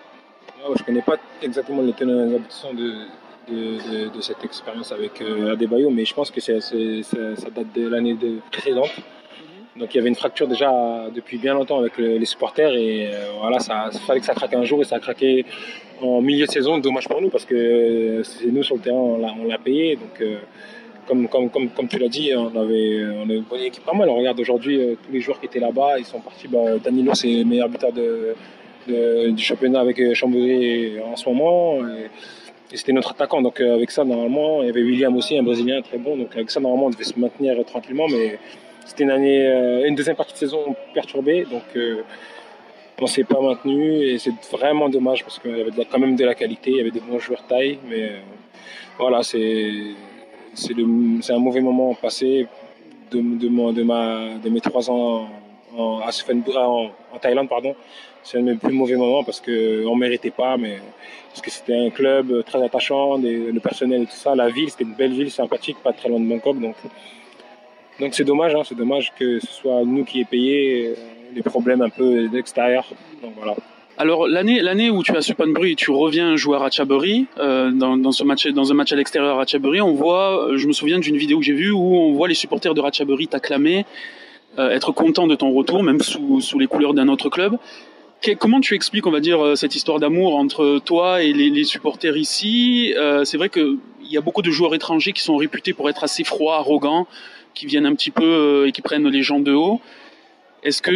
Je 0.68 0.80
je 0.80 0.84
connais 0.84 1.04
pas 1.04 1.18
exactement 1.44 1.84
les 1.84 1.94
tenants 1.94 2.36
aboutissants 2.36 2.74
de, 2.74 2.94
de, 3.48 4.10
de, 4.10 4.22
cette 4.22 4.44
expérience 4.44 4.92
avec 4.92 5.22
Adebayo, 5.22 5.92
mais 5.92 6.06
je 6.06 6.14
pense 6.16 6.32
que 6.32 6.42
ça, 6.42 6.54
date 6.54 7.74
de 7.76 7.88
l'année 7.88 8.18
précédente. 8.52 8.90
Donc 9.78 9.94
il 9.94 9.98
y 9.98 10.00
avait 10.00 10.10
une 10.10 10.16
fracture 10.16 10.48
déjà 10.48 10.72
depuis 11.14 11.38
bien 11.38 11.54
longtemps 11.54 11.80
avec 11.80 11.98
les 11.98 12.26
supporters 12.26 12.74
et 12.74 13.08
euh, 13.08 13.26
voilà, 13.42 13.60
ça, 13.60 13.90
fallait 14.08 14.22
que 14.22 14.26
ça 14.26 14.34
craque 14.34 14.54
un 14.54 14.64
jour 14.64 14.82
et 14.82 14.86
ça 14.86 14.96
a 14.96 15.00
craqué 15.00 15.46
en 16.02 16.22
milieu 16.22 16.46
de 16.46 16.52
saison. 16.52 16.78
Dommage 16.78 17.08
pour 17.08 17.22
nous 17.22 17.30
parce 17.30 17.46
que 17.46 18.22
c'est 18.24 18.48
nous 18.48 18.64
sur 18.64 18.76
le 18.76 18.82
terrain, 18.82 18.98
on 18.98 19.48
l'a 19.48 19.58
payé. 19.58 19.96
Donc 19.96 20.22
euh, 20.22 20.38
comme, 21.08 21.28
comme, 21.28 21.50
comme, 21.50 21.70
comme 21.70 21.88
tu 21.88 22.00
l'as 22.00 22.08
dit, 22.08 22.32
on 22.36 22.58
avait, 22.60 23.00
une 23.00 23.42
bonne 23.42 23.62
équipe 23.62 23.84
pas. 23.84 23.92
On 23.94 24.16
regarde 24.16 24.40
aujourd'hui 24.40 24.80
tous 25.06 25.12
les 25.12 25.22
joueurs 25.22 25.40
qui 25.40 25.46
étaient 25.48 25.60
là-bas, 25.60 26.00
ils 26.00 26.06
sont 26.06 26.20
partis. 26.22 26.48
Bah, 26.48 26.78
Danilo, 26.84 27.14
c'est 27.14 27.28
le 27.28 27.44
meilleur 27.44 27.70
buteur 27.70 27.92
du 28.88 29.44
championnat 29.44 29.82
avec 29.82 30.14
Chambéry 30.14 31.00
en 31.02 31.16
ce 31.16 31.28
moment. 31.30 31.86
Et, 31.88 32.10
c'était 32.74 32.94
notre 32.94 33.12
attaquant. 33.12 33.42
Donc 33.42 33.60
euh, 33.60 33.76
avec 33.76 33.92
ça, 33.92 34.04
normalement, 34.04 34.62
il 34.62 34.68
y 34.68 34.70
avait 34.70 34.84
William 34.84 35.16
aussi, 35.16 35.38
un 35.38 35.44
Brésilien 35.44 35.82
très 35.82 35.98
bon. 35.98 36.18
Donc 36.18 36.36
avec 36.36 36.50
ça, 36.52 36.60
normalement, 36.60 36.88
on 36.88 36.90
devait 36.90 37.04
se 37.04 37.20
maintenir 37.20 37.64
tranquillement. 37.66 38.08
Mais 38.08 38.40
c'était 38.86 39.04
une 39.04 39.12
année, 39.12 39.46
euh, 39.46 39.88
une 39.88 39.96
deuxième 39.96 40.16
partie 40.16 40.34
de 40.34 40.38
saison 40.38 40.76
perturbée. 40.94 41.46
Donc 41.46 41.64
euh, 41.76 42.04
on 43.02 43.08
s'est 43.08 43.24
pas 43.24 43.42
maintenu 43.42 44.04
et 44.04 44.18
c'est 44.18 44.34
vraiment 44.52 44.88
dommage 44.90 45.24
parce 45.24 45.40
qu'il 45.40 45.58
y 45.58 45.62
avait 45.62 45.72
quand 45.92 46.00
même 46.00 46.16
de 46.16 46.24
la 46.24 46.36
qualité, 46.36 46.72
il 46.72 46.78
y 46.78 46.82
avait 46.82 46.92
des 46.92 47.02
bons 47.02 47.20
joueurs 47.20 47.46
taille. 47.46 47.78
Mais 47.90 48.12
voilà, 48.98 49.24
c'est 49.24 49.72
c'est 50.54 50.74
un 51.34 51.40
mauvais 51.40 51.60
moment 51.60 51.94
passé 51.96 52.48
de, 53.12 53.20
de, 53.20 53.72
de, 53.74 53.84
ma, 53.84 54.36
de 54.42 54.50
mes 54.50 54.62
trois 54.62 54.90
ans 54.90 55.28
en, 55.78 56.00
en, 56.00 56.02
en 56.02 57.20
Thaïlande. 57.20 57.50
pardon 57.50 57.76
c'est 58.26 58.40
un 58.40 58.42
de 58.42 58.52
mes 58.52 58.56
plus 58.56 58.74
mauvais 58.74 58.96
moments 58.96 59.24
parce 59.24 59.40
qu'on 59.40 59.52
ne 59.52 60.00
méritait 60.00 60.32
pas, 60.32 60.58
mais 60.58 60.80
parce 61.30 61.42
que 61.42 61.52
c'était 61.52 61.76
un 61.76 61.92
club 61.92 62.44
très 62.44 62.62
attachant, 62.64 63.18
le 63.18 63.60
personnel 63.60 64.02
et 64.02 64.06
tout 64.06 64.16
ça. 64.16 64.36
La 64.36 64.50
ville, 64.50 64.70
c'était 64.70 64.84
une 64.84 64.96
belle 64.96 65.14
ville 65.14 65.30
sympathique, 65.30 65.78
pas 65.84 65.94
très 65.94 66.10
loin 66.10 66.20
de 66.20 66.26
Bangkok. 66.26 66.60
Donc, 66.60 66.76
donc 68.00 68.14
c'est 68.14 68.24
dommage, 68.24 68.54
hein, 68.56 68.62
c'est 68.68 68.78
dommage 68.78 69.14
que 69.18 69.40
ce 69.40 69.48
soit 69.48 69.84
nous 69.86 70.04
qui 70.04 70.20
ayons 70.20 70.28
payé 70.28 70.88
euh, 70.88 70.94
les 71.34 71.42
problèmes 71.42 71.82
un 71.82 71.90
peu 71.90 72.28
d'extérieur. 72.28 72.86
Donc 73.22 73.34
voilà. 73.38 73.56
Alors 73.98 74.28
l'année 74.28 74.62
l'année 74.62 74.90
où 74.90 75.04
tu 75.04 75.16
as 75.16 75.22
Supanbury, 75.22 75.76
tu 75.76 75.92
reviens 75.92 76.36
jouer 76.36 76.58
à 76.58 76.60
Ratchaburi 76.60 77.28
euh, 77.38 77.72
dans, 77.72 77.96
dans, 77.96 78.12
ce 78.12 78.24
match 78.26 78.48
dans 78.48 78.72
un 78.72 78.76
match 78.76 78.92
à 78.92 78.98
l'extérieur 78.98 79.36
à 79.36 79.38
Ratchaburi, 79.38 79.82
on 79.82 79.94
voit, 79.94 80.50
je 80.56 80.68
me 80.68 80.74
souviens 80.74 81.00
d'une 81.00 81.16
vidéo 81.16 81.40
que 81.40 81.46
j'ai 81.46 81.54
vue 81.54 81.72
où 81.72 81.96
on 81.96 82.14
voit 82.14 82.28
les 82.28 82.34
supporters 82.34 82.74
de 82.74 82.82
Ratchaburi 82.82 83.28
t'acclamer, 83.28 83.86
euh, 84.60 84.70
être 84.70 84.92
contents 84.92 85.28
de 85.28 85.36
ton 85.36 85.52
retour, 85.52 85.82
même 85.82 86.02
sous, 86.02 86.42
sous 86.42 86.60
les 86.60 86.68
couleurs 86.68 86.94
d'un 86.94 87.08
autre 87.08 87.30
club 87.30 87.58
comment 88.34 88.60
tu 88.60 88.74
expliques, 88.74 89.06
on 89.06 89.12
va 89.12 89.20
dire, 89.20 89.44
euh, 89.44 89.56
cette 89.56 89.76
histoire 89.76 90.00
d'amour 90.00 90.36
entre 90.36 90.80
toi 90.84 91.22
et 91.22 91.32
les, 91.34 91.64
supporters 91.64 92.18
ici? 92.18 92.94
Euh, 92.98 93.24
C'est 93.24 93.38
vrai 93.38 93.50
qu'il 94.06 94.14
y 94.14 94.18
a 94.18 94.22
beaucoup 94.22 94.42
de 94.42 94.52
joueurs 94.52 94.76
étrangers 94.76 95.14
qui 95.14 95.22
sont 95.22 95.36
réputés 95.36 95.74
pour 95.74 95.90
être 95.90 96.04
assez 96.04 96.24
froids, 96.24 96.58
arrogants, 96.58 97.08
qui 97.54 97.66
viennent 97.66 97.86
un 97.86 97.96
petit 97.96 98.12
peu 98.12 98.24
euh, 98.24 98.68
et 98.68 98.72
qui 98.72 98.82
prennent 98.82 99.08
les 99.08 99.24
gens 99.24 99.40
de 99.40 99.54
haut. 99.54 99.82
Est-ce 100.64 100.82
que, 100.82 100.92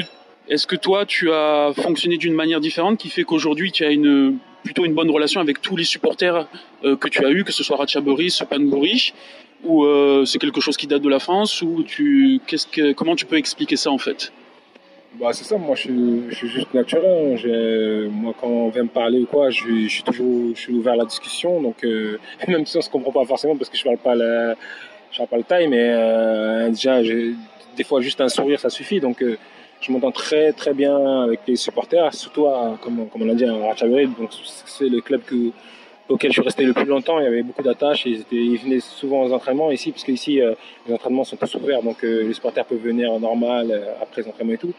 est-ce 0.47 0.67
que 0.67 0.75
toi, 0.75 1.05
tu 1.05 1.31
as 1.31 1.71
fonctionné 1.75 2.17
d'une 2.17 2.33
manière 2.33 2.59
différente 2.59 2.97
qui 2.97 3.09
fait 3.09 3.23
qu'aujourd'hui, 3.23 3.71
tu 3.71 3.83
as 3.83 3.91
une, 3.91 4.37
plutôt 4.63 4.85
une 4.85 4.93
bonne 4.93 5.09
relation 5.09 5.41
avec 5.41 5.61
tous 5.61 5.75
les 5.75 5.83
supporters 5.83 6.47
que 6.83 7.07
tu 7.07 7.23
as 7.25 7.31
eu, 7.31 7.43
que 7.43 7.51
ce 7.51 7.63
soit 7.63 7.77
Ratchaburi, 7.77 8.35
Panbourich, 8.49 9.13
ou 9.63 9.85
c'est 10.25 10.39
quelque 10.39 10.59
chose 10.59 10.75
qui 10.75 10.87
date 10.87 11.03
de 11.03 11.09
la 11.09 11.19
France, 11.19 11.61
ou 11.61 11.83
tu, 11.83 12.41
comment 12.95 13.15
tu 13.15 13.25
peux 13.25 13.37
expliquer 13.37 13.75
ça 13.75 13.91
en 13.91 13.99
fait? 13.99 14.31
Bah, 15.15 15.33
c'est 15.33 15.43
ça, 15.43 15.57
moi 15.57 15.75
je 15.75 15.81
suis, 15.81 16.29
je 16.29 16.35
suis 16.35 16.47
juste 16.47 16.73
naturel. 16.73 17.37
Hein. 17.43 18.09
Moi 18.11 18.33
quand 18.39 18.47
on 18.47 18.69
vient 18.69 18.83
me 18.83 18.89
parler 18.89 19.19
ou 19.19 19.25
quoi, 19.25 19.49
je, 19.49 19.65
je 19.65 19.87
suis 19.87 20.03
toujours 20.03 20.55
je 20.55 20.59
suis 20.59 20.73
ouvert 20.73 20.93
à 20.93 20.97
la 20.97 21.05
discussion. 21.05 21.61
Donc 21.61 21.83
euh, 21.83 22.19
même 22.47 22.65
si 22.65 22.77
on 22.77 22.81
se 22.81 22.89
comprend 22.89 23.11
pas 23.11 23.25
forcément 23.25 23.55
parce 23.55 23.69
que 23.69 23.77
je 23.77 23.83
parle 23.83 23.97
pas 23.97 24.15
le, 24.15 24.55
je 25.11 25.17
parle 25.17 25.29
pas 25.29 25.37
le 25.37 25.43
taille, 25.43 25.67
mais 25.67 25.89
euh, 25.91 26.69
déjà 26.69 27.01
des 27.01 27.83
fois 27.83 28.01
juste 28.01 28.21
un 28.21 28.29
sourire 28.29 28.59
ça 28.59 28.69
suffit. 28.69 28.99
Donc 28.99 29.23
euh, 29.23 29.37
je 29.81 29.91
m'entends 29.91 30.11
très 30.11 30.51
très 30.53 30.73
bien 30.73 31.23
avec 31.23 31.39
les 31.47 31.55
supporters, 31.55 32.13
surtout 32.13 32.45
à, 32.47 32.77
comme, 32.81 33.07
comme 33.09 33.23
on 33.23 33.25
l'a 33.25 33.35
dit 33.35 33.45
à 33.45 33.53
Ratchaburi. 33.53 34.07
Donc 34.07 34.29
c'est 34.65 34.89
le 34.89 35.01
club 35.01 35.21
que, 35.25 35.51
auquel 36.09 36.31
je 36.31 36.33
suis 36.33 36.41
resté 36.41 36.63
le 36.63 36.73
plus 36.73 36.85
longtemps. 36.85 37.19
Il 37.19 37.23
y 37.23 37.27
avait 37.27 37.43
beaucoup 37.43 37.61
d'attaches. 37.61 38.05
Ils, 38.05 38.57
venaient 38.57 38.79
souvent 38.79 39.23
aux 39.23 39.31
entraînements 39.31 39.71
ici, 39.71 39.91
parce 39.91 40.03
qu'ici, 40.03 40.41
euh, 40.41 40.55
les 40.87 40.93
entraînements 40.93 41.23
sont 41.23 41.37
tous 41.37 41.55
ouverts. 41.55 41.83
Donc, 41.83 42.03
euh, 42.03 42.23
les 42.27 42.33
supporters 42.33 42.65
peuvent 42.65 42.79
venir 42.79 43.17
normal 43.19 43.69
euh, 43.71 43.93
après 44.01 44.23
les 44.23 44.27
entraînements 44.27 44.53
et 44.53 44.57
tout. 44.57 44.73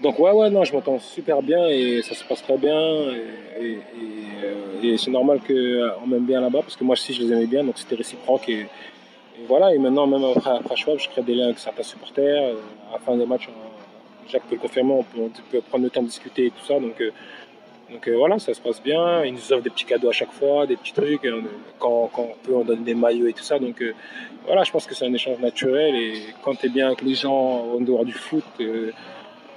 Donc, 0.00 0.18
ouais, 0.18 0.30
ouais, 0.30 0.50
non, 0.50 0.64
je 0.64 0.72
m'entends 0.72 0.98
super 0.98 1.42
bien 1.42 1.68
et 1.68 2.02
ça 2.02 2.14
se 2.14 2.24
passe 2.24 2.42
très 2.42 2.56
bien. 2.56 2.78
Et, 3.60 3.78
et, 4.82 4.96
c'est 4.98 5.10
normal 5.10 5.40
qu'on 5.46 6.06
m'aime 6.06 6.24
bien 6.24 6.40
là-bas, 6.40 6.60
parce 6.62 6.76
que 6.76 6.84
moi 6.84 6.94
aussi, 6.94 7.12
je 7.12 7.22
les 7.22 7.32
aimais 7.32 7.46
bien. 7.46 7.62
Donc, 7.64 7.78
c'était 7.78 7.96
réciproque. 7.96 8.48
Et, 8.48 8.66
voilà. 9.46 9.74
Et 9.74 9.78
maintenant, 9.78 10.06
même 10.06 10.24
après, 10.24 10.50
après 10.50 10.76
Schwab, 10.76 10.98
je 10.98 11.08
crée 11.08 11.22
des 11.22 11.34
liens 11.34 11.46
avec 11.46 11.58
certains 11.58 11.82
supporters. 11.82 12.54
À 12.90 12.94
la 12.94 12.98
fin 12.98 13.16
des 13.16 13.26
matchs, 13.26 13.48
Jacques 14.28 14.44
peut 14.44 14.54
le 14.54 14.60
confirmer, 14.60 14.92
on 14.92 15.02
peut, 15.02 15.20
on 15.20 15.30
peut, 15.50 15.60
prendre 15.60 15.84
le 15.84 15.90
temps 15.90 16.02
de 16.02 16.06
discuter 16.06 16.46
et 16.46 16.50
tout 16.50 16.64
ça. 16.64 16.78
Donc, 16.78 17.02
donc 17.92 18.08
euh, 18.08 18.16
voilà, 18.16 18.38
ça 18.38 18.54
se 18.54 18.60
passe 18.60 18.82
bien. 18.82 19.24
Ils 19.24 19.34
nous 19.34 19.52
offrent 19.52 19.62
des 19.62 19.70
petits 19.70 19.84
cadeaux 19.84 20.08
à 20.08 20.12
chaque 20.12 20.32
fois, 20.32 20.66
des 20.66 20.76
petits 20.76 20.92
trucs. 20.92 21.28
Quand, 21.78 22.10
quand 22.12 22.22
on 22.22 22.46
peut, 22.46 22.54
on 22.54 22.64
donne 22.64 22.84
des 22.84 22.94
maillots 22.94 23.26
et 23.26 23.32
tout 23.32 23.42
ça. 23.42 23.58
Donc 23.58 23.82
euh, 23.82 23.94
voilà, 24.46 24.64
je 24.64 24.70
pense 24.70 24.86
que 24.86 24.94
c'est 24.94 25.06
un 25.06 25.12
échange 25.12 25.38
naturel. 25.38 25.94
Et 25.94 26.14
quand 26.42 26.54
tu 26.54 26.66
es 26.66 26.68
bien 26.68 26.88
avec 26.88 27.02
les 27.02 27.14
gens 27.14 27.32
en 27.32 27.80
dehors 27.80 28.04
du 28.04 28.12
foot, 28.12 28.44
euh, 28.60 28.92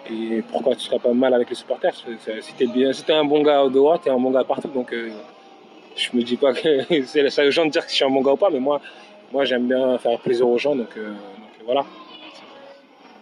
et 0.10 0.44
pourquoi 0.52 0.76
tu 0.76 0.82
seras 0.82 1.00
pas 1.00 1.14
mal 1.14 1.34
avec 1.34 1.50
les 1.50 1.56
supporters? 1.56 1.96
Si 1.96 2.54
tu 2.56 2.68
bien, 2.68 2.94
si 2.94 3.04
es 3.08 3.14
un 3.14 3.26
bon 3.26 3.42
gars 3.42 3.64
au 3.64 3.70
dehors, 3.70 4.00
tu 4.00 4.10
es 4.10 4.12
un 4.12 4.20
bon 4.20 4.32
gars 4.32 4.44
partout. 4.44 4.68
Donc 4.68 4.94
je 5.96 6.10
me 6.14 6.22
dis 6.22 6.36
pas 6.38 6.54
que 6.54 6.84
c'est 7.06 7.30
ça 7.30 7.46
aux 7.46 7.52
gens 7.52 7.66
de 7.66 7.72
dire 7.72 7.84
que 7.86 7.90
je 7.90 7.96
suis 7.96 8.06
un 8.06 8.10
bon 8.10 8.22
gars 8.22 8.34
ou 8.34 8.38
pas, 8.38 8.50
mais 8.50 8.60
moi, 8.60 8.82
moi 9.32 9.46
j'aime 9.46 9.68
bien 9.68 9.98
faire 9.98 10.20
plaisir 10.20 10.48
aux 10.48 10.58
gens. 10.58 10.76
Donc, 10.76 10.96
donc 10.96 11.66
voilà. 11.66 11.86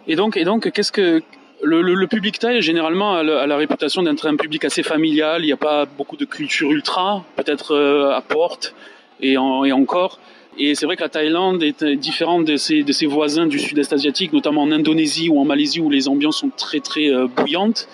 Et 0.06 0.16
donc, 0.16 0.36
et 0.36 0.44
donc, 0.44 0.70
qu'est-ce 0.70 0.92
que 0.92 1.22
le, 1.62 2.06
public 2.06 2.38
thaï, 2.38 2.60
généralement, 2.62 3.14
a, 3.14 3.22
la 3.22 3.56
réputation 3.56 4.02
d'être 4.02 4.26
un 4.26 4.36
public 4.36 4.64
assez 4.64 4.82
familial. 4.82 5.42
Il 5.42 5.46
n'y 5.46 5.52
a 5.52 5.56
pas 5.56 5.86
beaucoup 5.86 6.16
de 6.16 6.24
culture 6.24 6.70
ultra, 6.70 7.24
peut-être 7.36 7.74
euh, 7.74 8.10
à 8.10 8.20
Porte 8.20 8.74
et, 9.20 9.36
encore. 9.36 10.18
Et 10.58 10.74
c'est 10.74 10.86
vrai 10.86 10.96
que 10.96 11.02
la 11.02 11.08
Thaïlande 11.08 11.62
est 11.62 11.84
différente 11.96 12.44
de 12.44 12.56
ses, 12.56 13.06
voisins 13.06 13.46
du 13.46 13.58
sud-est 13.58 13.92
asiatique, 13.92 14.32
notamment 14.32 14.62
en 14.62 14.70
Indonésie 14.70 15.28
ou 15.28 15.40
en 15.40 15.44
Malaisie, 15.44 15.80
où 15.80 15.90
les 15.90 16.08
ambiances 16.08 16.38
sont 16.38 16.50
très 16.50 16.80
très 16.80 17.08
euh, 17.08 17.26
bouillantes. 17.26 17.88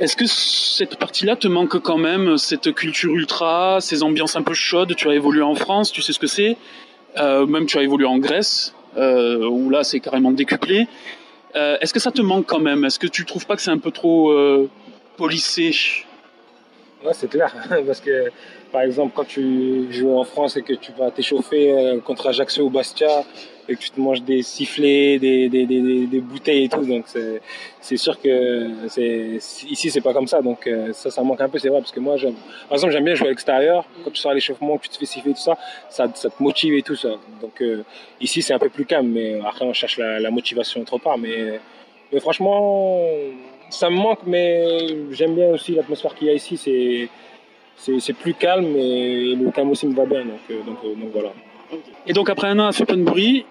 Est-ce 0.00 0.16
que 0.16 0.26
cette 0.26 0.96
partie-là 0.96 1.36
te 1.36 1.46
manque 1.46 1.78
quand 1.78 1.98
même, 1.98 2.36
cette 2.36 2.74
culture 2.74 3.14
ultra, 3.14 3.80
ces 3.80 4.02
ambiances 4.02 4.34
un 4.34 4.42
peu 4.42 4.54
chaudes? 4.54 4.94
Tu 4.96 5.08
as 5.08 5.14
évolué 5.14 5.42
en 5.42 5.54
France, 5.54 5.92
tu 5.92 6.02
sais 6.02 6.12
ce 6.12 6.18
que 6.18 6.26
c'est. 6.26 6.56
Euh, 7.16 7.46
même 7.46 7.66
tu 7.66 7.78
as 7.78 7.82
évolué 7.82 8.06
en 8.06 8.18
Grèce, 8.18 8.74
où 8.96 9.70
là 9.70 9.84
c'est 9.84 10.00
carrément 10.00 10.32
décuplé. 10.32 10.88
Euh, 11.56 11.76
est-ce 11.80 11.94
que 11.94 12.00
ça 12.00 12.10
te 12.10 12.20
manque 12.20 12.46
quand 12.46 12.60
même? 12.60 12.84
Est-ce 12.84 12.98
que 12.98 13.06
tu 13.06 13.24
trouves 13.24 13.46
pas 13.46 13.56
que 13.56 13.62
c'est 13.62 13.70
un 13.70 13.78
peu 13.78 13.90
trop 13.90 14.30
euh, 14.30 14.68
polissé 15.16 15.74
C'est 17.12 17.28
clair. 17.28 17.54
Parce 17.86 18.00
que, 18.00 18.30
par 18.72 18.82
exemple, 18.82 19.12
quand 19.14 19.26
tu 19.26 19.92
joues 19.92 20.16
en 20.16 20.24
France 20.24 20.56
et 20.56 20.62
que 20.62 20.72
tu 20.72 20.92
vas 20.92 21.10
t'échauffer 21.10 21.70
euh, 21.70 22.00
contre 22.00 22.28
Ajaccio 22.28 22.64
ou 22.64 22.70
Bastia 22.70 23.24
et 23.68 23.76
que 23.76 23.80
tu 23.80 23.90
te 23.90 24.00
manges 24.00 24.22
des 24.22 24.42
sifflets, 24.42 25.18
des, 25.18 25.48
des, 25.48 25.64
des, 25.64 26.06
des 26.06 26.20
bouteilles 26.20 26.64
et 26.64 26.68
tout, 26.68 26.84
donc 26.84 27.06
c'est 27.80 27.96
sûr 27.96 28.20
que 28.20 28.86
ici 29.70 29.90
c'est 29.90 30.02
pas 30.02 30.12
comme 30.12 30.26
ça. 30.26 30.42
Donc 30.42 30.66
euh, 30.66 30.92
ça, 30.92 31.10
ça 31.10 31.22
manque 31.22 31.40
un 31.40 31.48
peu, 31.48 31.58
c'est 31.58 31.68
vrai. 31.68 31.80
Parce 31.80 31.92
que 31.92 32.00
moi, 32.00 32.16
par 32.68 32.74
exemple, 32.74 32.92
j'aime 32.92 33.04
bien 33.04 33.14
jouer 33.14 33.28
à 33.28 33.30
l'extérieur. 33.30 33.86
Quand 34.04 34.10
tu 34.10 34.20
sors 34.20 34.32
à 34.32 34.34
l'échauffement, 34.34 34.76
que 34.76 34.84
tu 34.84 34.90
te 34.90 34.98
fais 34.98 35.06
siffler 35.06 35.32
tout 35.32 35.40
ça, 35.40 35.56
ça, 35.88 36.08
te 36.08 36.42
motive 36.42 36.74
et 36.74 36.82
tout 36.82 36.96
ça. 36.96 37.10
Donc 37.40 37.62
euh, 37.62 37.84
ici, 38.20 38.42
c'est 38.42 38.52
un 38.52 38.58
peu 38.58 38.68
plus 38.68 38.84
calme, 38.84 39.08
mais 39.08 39.40
après, 39.44 39.64
on 39.64 39.72
cherche 39.72 39.98
la, 39.98 40.30
motivation 40.30 40.82
autre 40.82 40.98
part. 40.98 41.16
Mais 41.16 41.60
franchement, 42.20 43.00
ça 43.74 43.90
me 43.90 43.96
manque, 43.96 44.20
mais 44.26 44.64
j'aime 45.10 45.34
bien 45.34 45.48
aussi 45.48 45.72
l'atmosphère 45.72 46.14
qu'il 46.14 46.28
y 46.28 46.30
a 46.30 46.34
ici. 46.34 46.56
C'est 46.56 47.08
c'est 47.76 48.12
plus 48.14 48.34
calme 48.34 48.76
et 48.76 49.34
le 49.34 49.50
calme 49.50 49.70
aussi 49.70 49.86
me 49.86 49.94
va 49.94 50.06
bien. 50.06 50.24
Donc, 50.24 50.40
euh, 50.50 50.62
donc, 50.64 50.78
euh, 50.84 50.94
donc 50.94 51.10
voilà. 51.12 51.32
Et 52.06 52.12
donc 52.12 52.30
après 52.30 52.46
un 52.48 52.58
an 52.60 52.68
à 52.68 52.72
Suppenbury, 52.72 53.44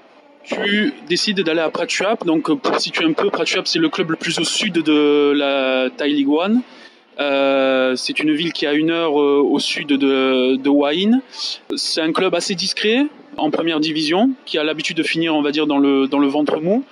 tu 0.43 0.93
décides 1.07 1.41
d'aller 1.41 1.59
à 1.59 1.69
Prachuap. 1.69 2.25
Donc 2.25 2.51
pour 2.53 2.79
situer 2.79 3.05
un 3.05 3.13
peu, 3.13 3.29
Prachuap 3.29 3.67
c'est 3.67 3.79
le 3.79 3.89
club 3.89 4.11
le 4.11 4.15
plus 4.15 4.39
au 4.39 4.43
sud 4.43 4.73
de 4.73 5.33
la 5.35 5.89
Thai 5.95 6.09
League 6.09 6.29
One. 6.29 6.61
Euh, 7.19 7.95
c'est 7.95 8.19
une 8.19 8.33
ville 8.33 8.53
qui 8.53 8.65
a 8.65 8.73
une 8.73 8.89
heure 8.89 9.13
au 9.13 9.59
sud 9.59 9.89
de, 9.89 10.55
de 10.55 10.69
Wain. 10.69 11.21
C'est 11.75 12.01
un 12.01 12.11
club 12.11 12.33
assez 12.33 12.55
discret 12.55 13.05
en 13.37 13.51
première 13.51 13.79
division, 13.79 14.31
qui 14.45 14.57
a 14.57 14.63
l'habitude 14.63 14.97
de 14.97 15.03
finir, 15.03 15.35
on 15.35 15.41
va 15.41 15.51
dire, 15.51 15.67
dans 15.67 15.79
le, 15.79 16.07
dans 16.07 16.19
le 16.19 16.27
ventre 16.27 16.59
mou. 16.59 16.83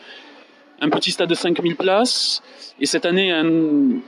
Un 0.81 0.89
petit 0.89 1.11
stade 1.11 1.29
de 1.29 1.35
5000 1.35 1.75
places. 1.75 2.41
Et 2.79 2.85
cette 2.85 3.05
année, 3.05 3.31
un, 3.31 3.45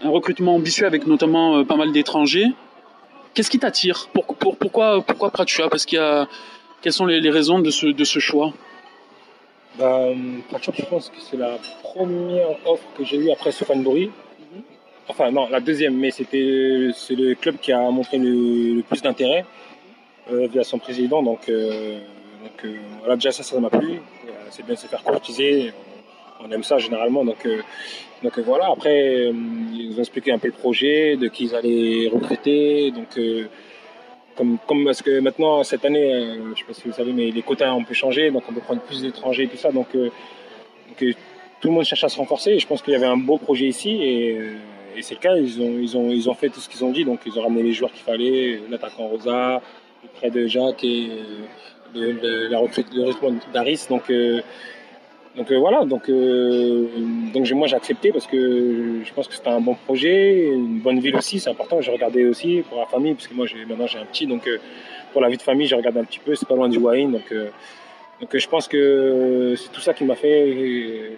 un 0.04 0.10
recrutement 0.10 0.56
ambitieux 0.56 0.86
avec 0.86 1.08
notamment 1.08 1.64
pas 1.64 1.76
mal 1.76 1.92
d'étrangers. 1.92 2.48
Qu'est-ce 3.34 3.50
qui 3.50 3.60
t'attire? 3.60 4.10
Pourquoi, 4.14 5.02
pourquoi 5.02 5.30
Pratua 5.32 5.70
Parce 5.70 5.86
qu'il 5.86 5.98
y 5.98 6.02
a, 6.02 6.28
quelles 6.84 6.94
sont 6.94 7.06
les, 7.06 7.30
raisons 7.30 7.60
de 7.60 7.72
ce, 7.72 7.88
de 7.88 8.04
ce 8.04 8.20
choix? 8.20 8.54
Bah, 9.80 10.10
je 10.62 10.84
pense 10.84 11.10
que 11.10 11.16
c'est 11.20 11.38
la 11.38 11.58
première 11.82 12.50
offre 12.68 12.84
que 12.98 13.06
j'ai 13.06 13.18
eue 13.18 13.32
après 13.32 13.52
Sofanburi. 13.52 14.12
Enfin, 15.08 15.32
non, 15.32 15.48
la 15.50 15.60
deuxième, 15.60 15.98
mais 15.98 16.12
c'était 16.12 16.90
c'est 16.94 17.16
le 17.16 17.36
club 17.36 17.58
qui 17.62 17.72
a 17.72 17.90
montré 17.90 18.18
le, 18.18 18.82
plus 18.84 19.02
d'intérêt 19.02 19.46
euh, 20.32 20.48
via 20.48 20.64
son 20.64 20.78
président. 20.78 21.24
Donc, 21.24 21.50
euh, 21.50 22.00
donc 22.44 22.66
euh, 22.66 22.78
voilà, 23.00 23.16
déjà 23.16 23.32
ça, 23.32 23.44
ça 23.44 23.60
m'a 23.60 23.70
plu. 23.70 24.00
C'est 24.52 24.64
bien 24.66 24.76
de 24.76 24.80
se 24.80 24.88
faire 24.88 25.04
courtiser. 25.04 25.74
On, 26.46 26.52
aime 26.52 26.64
ça 26.64 26.78
généralement. 26.78 27.24
Donc, 27.26 27.48
donc 28.24 28.40
voilà, 28.40 28.70
après, 28.72 29.32
ils 29.74 29.90
nous 29.90 29.98
ont 29.98 30.00
expliqué 30.00 30.32
un 30.32 30.38
peu 30.38 30.48
le 30.48 30.54
projet, 30.54 31.18
de 31.18 31.28
qui 31.28 31.46
ils 31.46 31.56
allaient 31.56 32.10
recruter. 32.12 32.92
Donc, 32.92 33.20
comme, 34.36 34.58
comme 34.68 34.86
parce 34.86 35.02
que 35.02 35.20
maintenant, 35.20 35.64
cette 35.64 35.86
année, 35.86 36.36
je 36.38 36.50
ne 36.50 36.56
sais 36.56 36.64
pas 36.66 36.74
si 36.74 36.88
vous 36.88 36.94
savez, 36.94 37.14
mais 37.14 37.32
les 37.32 37.42
quotas 37.42 37.74
ont 37.74 37.84
pu 37.84 37.94
changer. 37.94 38.32
Donc, 38.32 38.44
on 38.50 38.54
peut 38.54 38.62
prendre 38.62 38.82
plus 38.82 39.02
d'étrangers 39.02 39.44
et 39.44 39.48
tout 39.48 39.58
ça. 39.58 39.72
Donc, 39.72 39.90
tout 41.64 41.70
le 41.70 41.76
monde 41.76 41.86
cherche 41.86 42.04
à 42.04 42.10
se 42.10 42.18
renforcer. 42.18 42.60
Je 42.60 42.68
pense 42.68 42.82
qu'il 42.82 42.92
y 42.92 42.96
avait 42.96 43.06
un 43.06 43.16
beau 43.16 43.38
projet 43.38 43.68
ici. 43.68 43.92
Et, 44.04 44.38
c'est 45.02 45.16
le 45.16 45.20
cas, 45.22 45.36
ils 45.38 45.98
ont, 45.98 46.34
fait 46.36 46.50
tout 46.50 46.60
ce 46.60 46.70
qu'ils 46.70 46.84
ont 46.84 46.92
dit, 46.92 47.04
donc 47.04 47.22
ils 47.26 47.40
ont 47.40 47.42
ramené 47.42 47.64
les 47.64 47.72
joueurs 47.72 47.92
qu'il 47.92 48.04
fallait, 48.04 48.60
l'attaquant 48.70 49.08
Rosa, 49.08 49.62
prêt 50.16 50.30
de 50.30 50.46
Jacques 50.46 50.84
et 50.84 51.10
le, 51.96 52.48
la 52.48 52.60
recrute, 52.60 52.94
le 52.94 53.06
recrutement 53.06 53.40
d'Aris. 53.54 53.88
Donc, 53.90 54.10
euh, 54.10 54.42
donc 55.36 55.52
euh, 55.52 55.58
voilà, 55.58 55.86
donc, 55.86 56.10
euh, 56.10 56.88
donc 57.34 57.50
moi 57.52 57.68
j'ai 57.68 57.76
accepté 57.76 58.12
parce 58.12 58.28
que 58.28 59.02
je 59.04 59.14
pense 59.14 59.28
que 59.28 59.34
c'était 59.34 59.50
un 59.50 59.62
bon 59.62 59.76
projet, 59.76 60.50
une 60.54 60.80
bonne 60.80 61.00
ville 61.00 61.16
aussi, 61.16 61.40
c'est 61.40 61.50
important. 61.50 61.82
J'ai 61.82 61.92
regardé 61.92 62.26
aussi 62.26 62.64
pour 62.70 62.80
la 62.80 62.86
famille, 62.86 63.14
parce 63.14 63.28
que 63.28 63.34
moi 63.34 63.46
maintenant 63.68 63.88
j'ai 63.88 64.00
un 64.00 64.06
petit, 64.06 64.28
donc 64.28 64.50
pour 65.12 65.22
la 65.22 65.30
vie 65.30 65.38
de 65.38 65.42
famille 65.42 65.68
j'ai 65.68 65.76
regardé 65.76 66.00
un 66.00 66.06
petit 66.06 66.20
peu, 66.20 66.36
c'est 66.36 66.48
pas 66.48 66.56
loin 66.56 66.70
du 66.70 66.78
Wayne, 66.78 67.12
donc, 67.12 67.34
donc 68.22 68.38
je 68.38 68.48
pense 68.48 68.68
que 68.68 69.56
c'est 69.58 69.72
tout 69.72 69.82
ça 69.82 69.94
qui 69.94 70.04
m'a 70.04 70.16
fait 70.16 71.18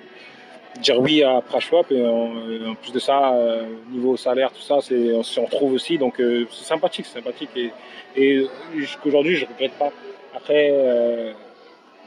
dire 0.79 0.99
oui 0.99 1.23
à 1.23 1.41
Prashwap 1.41 1.91
et 1.91 2.05
en, 2.05 2.75
plus 2.75 2.91
de 2.91 2.99
ça, 2.99 3.33
euh, 3.33 3.65
niveau 3.91 4.17
salaire, 4.17 4.51
tout 4.51 4.61
ça, 4.61 4.79
c'est, 4.81 5.13
on 5.13 5.23
s'y 5.23 5.39
retrouve 5.39 5.73
aussi. 5.73 5.97
Donc 5.97 6.19
euh, 6.19 6.45
c'est 6.51 6.65
sympathique, 6.65 7.05
c'est 7.05 7.19
sympathique. 7.19 7.49
Et, 7.55 7.71
et 8.15 8.47
jusqu'aujourd'hui, 8.75 9.35
je 9.35 9.45
ne 9.45 9.49
regrette 9.49 9.73
pas. 9.73 9.91
Après, 10.35 10.69
euh, 10.71 11.33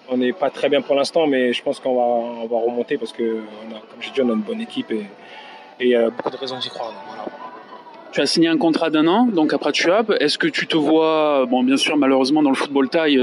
on 0.08 0.16
n'est 0.16 0.32
pas 0.32 0.50
très 0.50 0.68
bien 0.68 0.80
pour 0.80 0.94
l'instant, 0.94 1.26
mais 1.26 1.52
je 1.52 1.62
pense 1.62 1.80
qu'on 1.80 1.94
va, 1.94 2.42
on 2.42 2.46
va 2.46 2.58
remonter 2.58 2.96
parce 2.96 3.12
que, 3.12 3.22
on 3.22 3.74
a, 3.74 3.80
comme 3.80 4.00
j'ai 4.00 4.10
dit, 4.10 4.22
on 4.22 4.30
a 4.30 4.32
une 4.32 4.40
bonne 4.40 4.60
équipe 4.60 4.90
et 4.90 5.06
il 5.80 5.88
y 5.88 5.94
a 5.94 6.10
beaucoup 6.10 6.30
de 6.30 6.36
raisons 6.36 6.58
d'y 6.58 6.68
croire. 6.68 6.92
voilà. 7.06 7.24
Tu 8.12 8.20
as 8.20 8.26
signé 8.26 8.48
un 8.48 8.56
contrat 8.56 8.90
d'un 8.90 9.06
an, 9.06 9.26
donc 9.26 9.52
à 9.52 9.58
Prachuap. 9.58 10.12
Est-ce 10.18 10.38
que 10.38 10.48
tu 10.48 10.66
te 10.66 10.76
vois, 10.76 11.46
bon, 11.46 11.62
bien 11.62 11.76
sûr, 11.76 11.96
malheureusement, 11.96 12.42
dans 12.42 12.50
le 12.50 12.56
football 12.56 12.88
taille, 12.88 13.20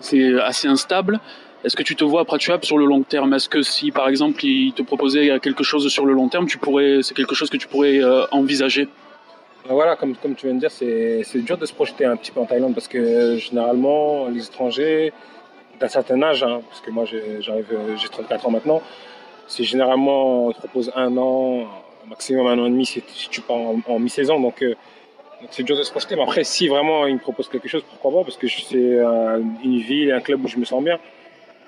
c'est 0.00 0.38
assez 0.40 0.68
instable. 0.68 1.20
Est-ce 1.64 1.76
que 1.76 1.82
tu 1.82 1.96
te 1.96 2.04
vois 2.04 2.20
à 2.20 2.24
Prachuap 2.26 2.64
sur 2.64 2.76
le 2.76 2.84
long 2.84 3.02
terme? 3.02 3.32
Est-ce 3.32 3.48
que 3.48 3.62
si 3.62 3.90
par 3.90 4.08
exemple 4.08 4.44
il 4.44 4.74
te 4.74 4.82
proposait 4.82 5.40
quelque 5.40 5.64
chose 5.64 5.88
sur 5.88 6.04
le 6.04 6.12
long 6.12 6.28
terme, 6.28 6.46
tu 6.46 6.58
pourrais, 6.58 6.98
c'est 7.02 7.14
quelque 7.14 7.34
chose 7.34 7.48
que 7.48 7.56
tu 7.56 7.66
pourrais 7.68 8.02
euh, 8.02 8.26
envisager? 8.32 8.86
Ben 9.66 9.72
Voilà, 9.72 9.96
comme, 9.96 10.14
comme 10.14 10.34
tu 10.34 10.44
viens 10.46 10.54
de 10.54 10.60
dire, 10.60 10.70
c'est, 10.70 11.22
c'est 11.24 11.38
dur 11.38 11.56
de 11.56 11.64
se 11.64 11.72
projeter 11.72 12.04
un 12.04 12.16
petit 12.16 12.32
peu 12.32 12.40
en 12.40 12.44
Thaïlande 12.44 12.74
parce 12.74 12.86
que 12.86 13.38
généralement 13.38 14.28
les 14.28 14.46
étrangers 14.46 15.14
d'un 15.80 15.88
certain 15.88 16.22
âge, 16.22 16.42
hein, 16.42 16.60
parce 16.68 16.80
que 16.80 16.90
moi 16.90 17.04
j'arrive, 17.40 17.66
j'ai 17.96 18.08
34 18.08 18.46
ans 18.46 18.50
maintenant, 18.50 18.82
c'est 19.46 19.64
généralement 19.64 20.46
on 20.46 20.52
te 20.52 20.58
propose 20.58 20.92
un 20.94 21.16
an, 21.16 21.66
maximum 22.08 22.46
un 22.46 22.58
an 22.58 22.66
et 22.66 22.70
demi 22.70 22.86
si, 22.86 23.02
tu 23.30 23.40
pars 23.40 23.56
en, 23.56 23.98
mi-saison. 23.98 24.40
Donc, 24.40 24.62
euh, 24.62 24.74
donc 25.40 25.50
c'est 25.50 25.62
dur 25.62 25.76
de 25.76 25.82
se 25.82 25.90
projeter. 25.90 26.16
Mais 26.16 26.22
après, 26.22 26.44
si 26.44 26.68
vraiment 26.68 27.06
ils 27.06 27.14
me 27.14 27.20
proposent 27.20 27.48
quelque 27.48 27.68
chose, 27.68 27.82
pourquoi 27.88 28.20
pas 28.20 28.24
Parce 28.24 28.36
que 28.36 28.48
c'est 28.48 28.98
une 29.64 29.78
ville, 29.78 30.12
un 30.12 30.20
club 30.20 30.44
où 30.44 30.48
je 30.48 30.58
me 30.58 30.64
sens 30.64 30.82
bien. 30.82 30.98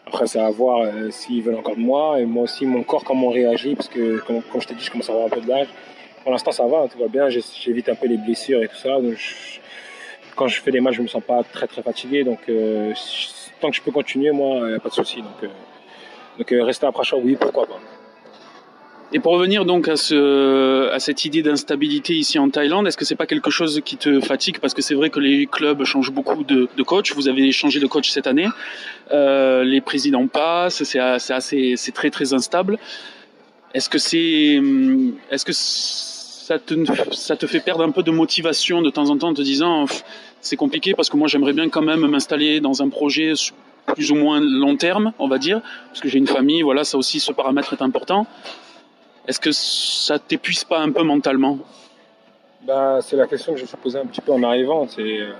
Après, 0.06 0.26
c'est 0.28 0.38
à 0.38 0.48
voir 0.50 0.82
euh, 0.82 1.10
s'ils 1.10 1.42
veulent 1.42 1.56
encore 1.56 1.74
de 1.74 1.80
moi 1.80 2.20
et 2.20 2.26
moi 2.26 2.44
aussi 2.44 2.64
mon 2.64 2.84
corps 2.84 3.02
comment 3.02 3.26
on 3.26 3.30
réagit 3.30 3.74
parce 3.74 3.88
que 3.88 4.20
comme, 4.20 4.40
je 4.60 4.66
t'ai 4.66 4.74
dit, 4.74 4.84
je 4.84 4.90
commence 4.90 5.10
à 5.10 5.12
avoir 5.12 5.26
un 5.26 5.30
peu 5.30 5.40
de 5.40 5.48
l'âge. 5.48 5.66
Pour 6.22 6.30
l'instant, 6.30 6.52
ça 6.52 6.66
va, 6.66 6.86
tout 6.88 6.98
va 6.98 7.08
bien. 7.08 7.28
J'évite 7.28 7.88
un 7.88 7.96
peu 7.96 8.06
les 8.06 8.16
blessures 8.16 8.62
et 8.62 8.68
tout 8.68 8.76
ça. 8.76 9.00
Donc 9.00 9.16
quand 10.36 10.46
je 10.46 10.60
fais 10.60 10.70
des 10.70 10.80
matchs, 10.80 10.96
je 10.96 11.02
me 11.02 11.08
sens 11.08 11.22
pas 11.24 11.42
très 11.42 11.66
très 11.66 11.82
fatigué. 11.82 12.22
Donc 12.22 12.38
euh, 12.48 12.92
tant 13.60 13.70
que 13.70 13.76
je 13.76 13.82
peux 13.82 13.90
continuer, 13.92 14.30
moi, 14.30 14.60
il 14.62 14.68
n'y 14.68 14.74
a 14.74 14.80
pas 14.80 14.88
de 14.88 14.94
souci. 14.94 15.18
Donc, 15.18 15.42
euh, 15.42 15.48
donc 16.38 16.66
rester 16.66 16.86
à 16.86 16.92
Prachor, 16.92 17.20
oui, 17.24 17.36
pourquoi 17.40 17.66
pas. 17.66 17.78
Et 19.12 19.20
pour 19.20 19.32
revenir 19.34 19.64
donc 19.64 19.86
à, 19.86 19.96
ce, 19.96 20.90
à 20.90 20.98
cette 20.98 21.24
idée 21.24 21.40
d'instabilité 21.40 22.14
ici 22.14 22.40
en 22.40 22.50
Thaïlande, 22.50 22.88
est-ce 22.88 22.96
que 22.96 23.04
c'est 23.04 23.14
pas 23.14 23.26
quelque 23.26 23.50
chose 23.50 23.80
qui 23.84 23.96
te 23.96 24.20
fatigue? 24.20 24.58
Parce 24.58 24.74
que 24.74 24.82
c'est 24.82 24.96
vrai 24.96 25.10
que 25.10 25.20
les 25.20 25.46
clubs 25.46 25.84
changent 25.84 26.10
beaucoup 26.10 26.42
de, 26.42 26.68
de 26.76 26.82
coach. 26.82 27.14
Vous 27.14 27.28
avez 27.28 27.52
changé 27.52 27.78
de 27.78 27.86
coach 27.86 28.10
cette 28.10 28.26
année. 28.26 28.48
Euh, 29.12 29.62
les 29.62 29.80
présidents 29.80 30.26
passent. 30.26 30.82
C'est 30.82 30.98
assez, 30.98 31.74
c'est 31.76 31.92
très 31.92 32.10
très 32.10 32.34
instable. 32.34 32.78
Est-ce 33.74 33.88
que 33.88 33.98
c'est, 33.98 34.60
est-ce 35.30 35.44
que 35.44 35.52
ça 35.52 36.58
te, 36.58 36.74
ça 37.12 37.36
te 37.36 37.46
fait 37.46 37.60
perdre 37.60 37.84
un 37.84 37.92
peu 37.92 38.02
de 38.02 38.10
motivation 38.10 38.82
de 38.82 38.90
temps 38.90 39.08
en 39.08 39.16
temps 39.18 39.28
en 39.28 39.34
te 39.34 39.42
disant 39.42 39.86
c'est 40.46 40.56
compliqué 40.56 40.94
parce 40.94 41.10
que 41.10 41.16
moi 41.16 41.28
j'aimerais 41.28 41.52
bien 41.52 41.68
quand 41.68 41.82
même 41.82 42.06
m'installer 42.06 42.60
dans 42.60 42.82
un 42.82 42.88
projet 42.88 43.32
plus 43.94 44.10
ou 44.10 44.14
moins 44.14 44.40
long 44.40 44.76
terme, 44.76 45.12
on 45.18 45.28
va 45.28 45.38
dire, 45.38 45.60
parce 45.88 46.00
que 46.00 46.08
j'ai 46.08 46.18
une 46.18 46.26
famille, 46.26 46.62
voilà, 46.62 46.84
ça 46.84 46.98
aussi 46.98 47.20
ce 47.20 47.32
paramètre 47.32 47.72
est 47.72 47.82
important. 47.82 48.26
Est-ce 49.26 49.40
que 49.40 49.50
ça 49.52 50.18
t'épuise 50.18 50.64
pas 50.64 50.78
un 50.80 50.92
peu 50.92 51.02
mentalement? 51.02 51.58
Bah, 52.64 53.00
C'est 53.02 53.16
la 53.16 53.26
question 53.26 53.52
que 53.52 53.58
je 53.58 53.64
me 53.64 53.68
suis 53.68 53.76
posée 53.76 53.98
un 53.98 54.06
petit 54.06 54.20
peu 54.20 54.32
en 54.32 54.42
arrivant. 54.42 54.86
C'est 54.88 55.20
euh, 55.20 55.32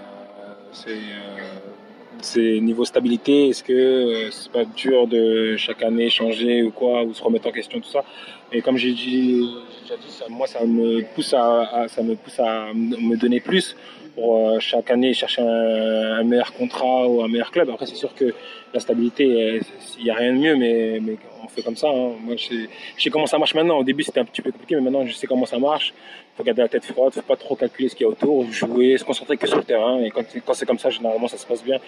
euh, 2.37 2.61
niveau 2.61 2.85
stabilité. 2.85 3.49
Est-ce 3.49 3.63
que 3.63 3.73
euh, 3.73 4.31
c'est 4.31 4.51
pas 4.51 4.65
dur 4.65 5.07
de 5.07 5.57
chaque 5.57 5.83
année 5.83 6.11
changer 6.11 6.65
ou 6.65 6.71
quoi, 6.73 7.05
ou 7.05 7.15
se 7.15 7.23
remettre 7.23 7.47
en 7.49 7.53
question, 7.53 7.81
tout 7.81 7.89
ça? 7.89 8.05
Et 8.53 8.61
comme 8.61 8.77
j'ai 8.77 8.93
dit, 8.93 9.41
dit, 9.43 10.23
moi, 10.31 10.47
ça 10.49 10.65
me 10.65 11.03
pousse 11.15 11.33
à, 11.35 11.87
ça 11.89 12.03
me 12.03 12.17
pousse 12.17 12.41
à 12.41 12.73
me 12.75 13.17
donner 13.17 13.41
plus 13.41 13.77
pour 14.17 14.61
chaque 14.61 14.91
année 14.91 15.13
chercher 15.15 15.43
un, 15.43 16.25
meilleur 16.25 16.53
contrat 16.55 17.07
ou 17.07 17.23
un 17.23 17.29
meilleur 17.29 17.53
club. 17.53 17.71
Après, 17.71 17.87
c'est 17.87 17.95
sûr 17.95 18.15
que 18.15 18.35
la 18.75 18.81
stabilité, 18.81 19.61
il 19.99 20.05
n'y 20.05 20.11
a 20.11 20.15
rien 20.15 20.33
de 20.33 20.39
mieux, 20.39 20.57
mais, 20.57 21.01
on 21.45 21.49
fait 21.49 21.63
comme 21.63 21.77
ça. 21.77 21.89
Hein. 21.89 22.13
Moi, 22.23 22.35
je 22.37 22.67
sais, 22.99 23.11
comment 23.11 23.27
ça 23.27 23.39
marche 23.39 23.55
maintenant. 23.55 23.79
Au 23.79 23.85
début, 23.85 24.03
c'était 24.03 24.21
un 24.21 24.25
petit 24.25 24.43
peu 24.43 24.51
compliqué, 24.51 24.75
mais 24.75 24.81
maintenant, 24.81 25.07
je 25.07 25.13
sais 25.13 25.27
comment 25.27 25.47
ça 25.47 25.59
marche. 25.59 25.93
Il 26.35 26.39
faut 26.39 26.45
garder 26.45 26.63
la 26.63 26.69
tête 26.69 26.85
froide, 26.85 27.13
faut 27.13 27.23
pas 27.23 27.37
trop 27.37 27.55
calculer 27.55 27.89
ce 27.89 27.95
qu'il 27.95 28.05
y 28.05 28.09
a 28.09 28.11
autour, 28.11 28.51
jouer, 28.51 28.97
se 28.99 29.05
concentrer 29.05 29.37
que 29.37 29.47
sur 29.47 29.59
le 29.59 29.65
terrain. 29.65 30.01
Et 30.01 30.11
quand, 30.11 30.25
quand 30.45 30.55
c'est 30.55 30.67
comme 30.67 30.79
ça, 30.79 30.91
généralement, 30.91 31.29
ça 31.29 31.37
se 31.37 31.47
passe 31.47 31.63
bien. 31.63 31.79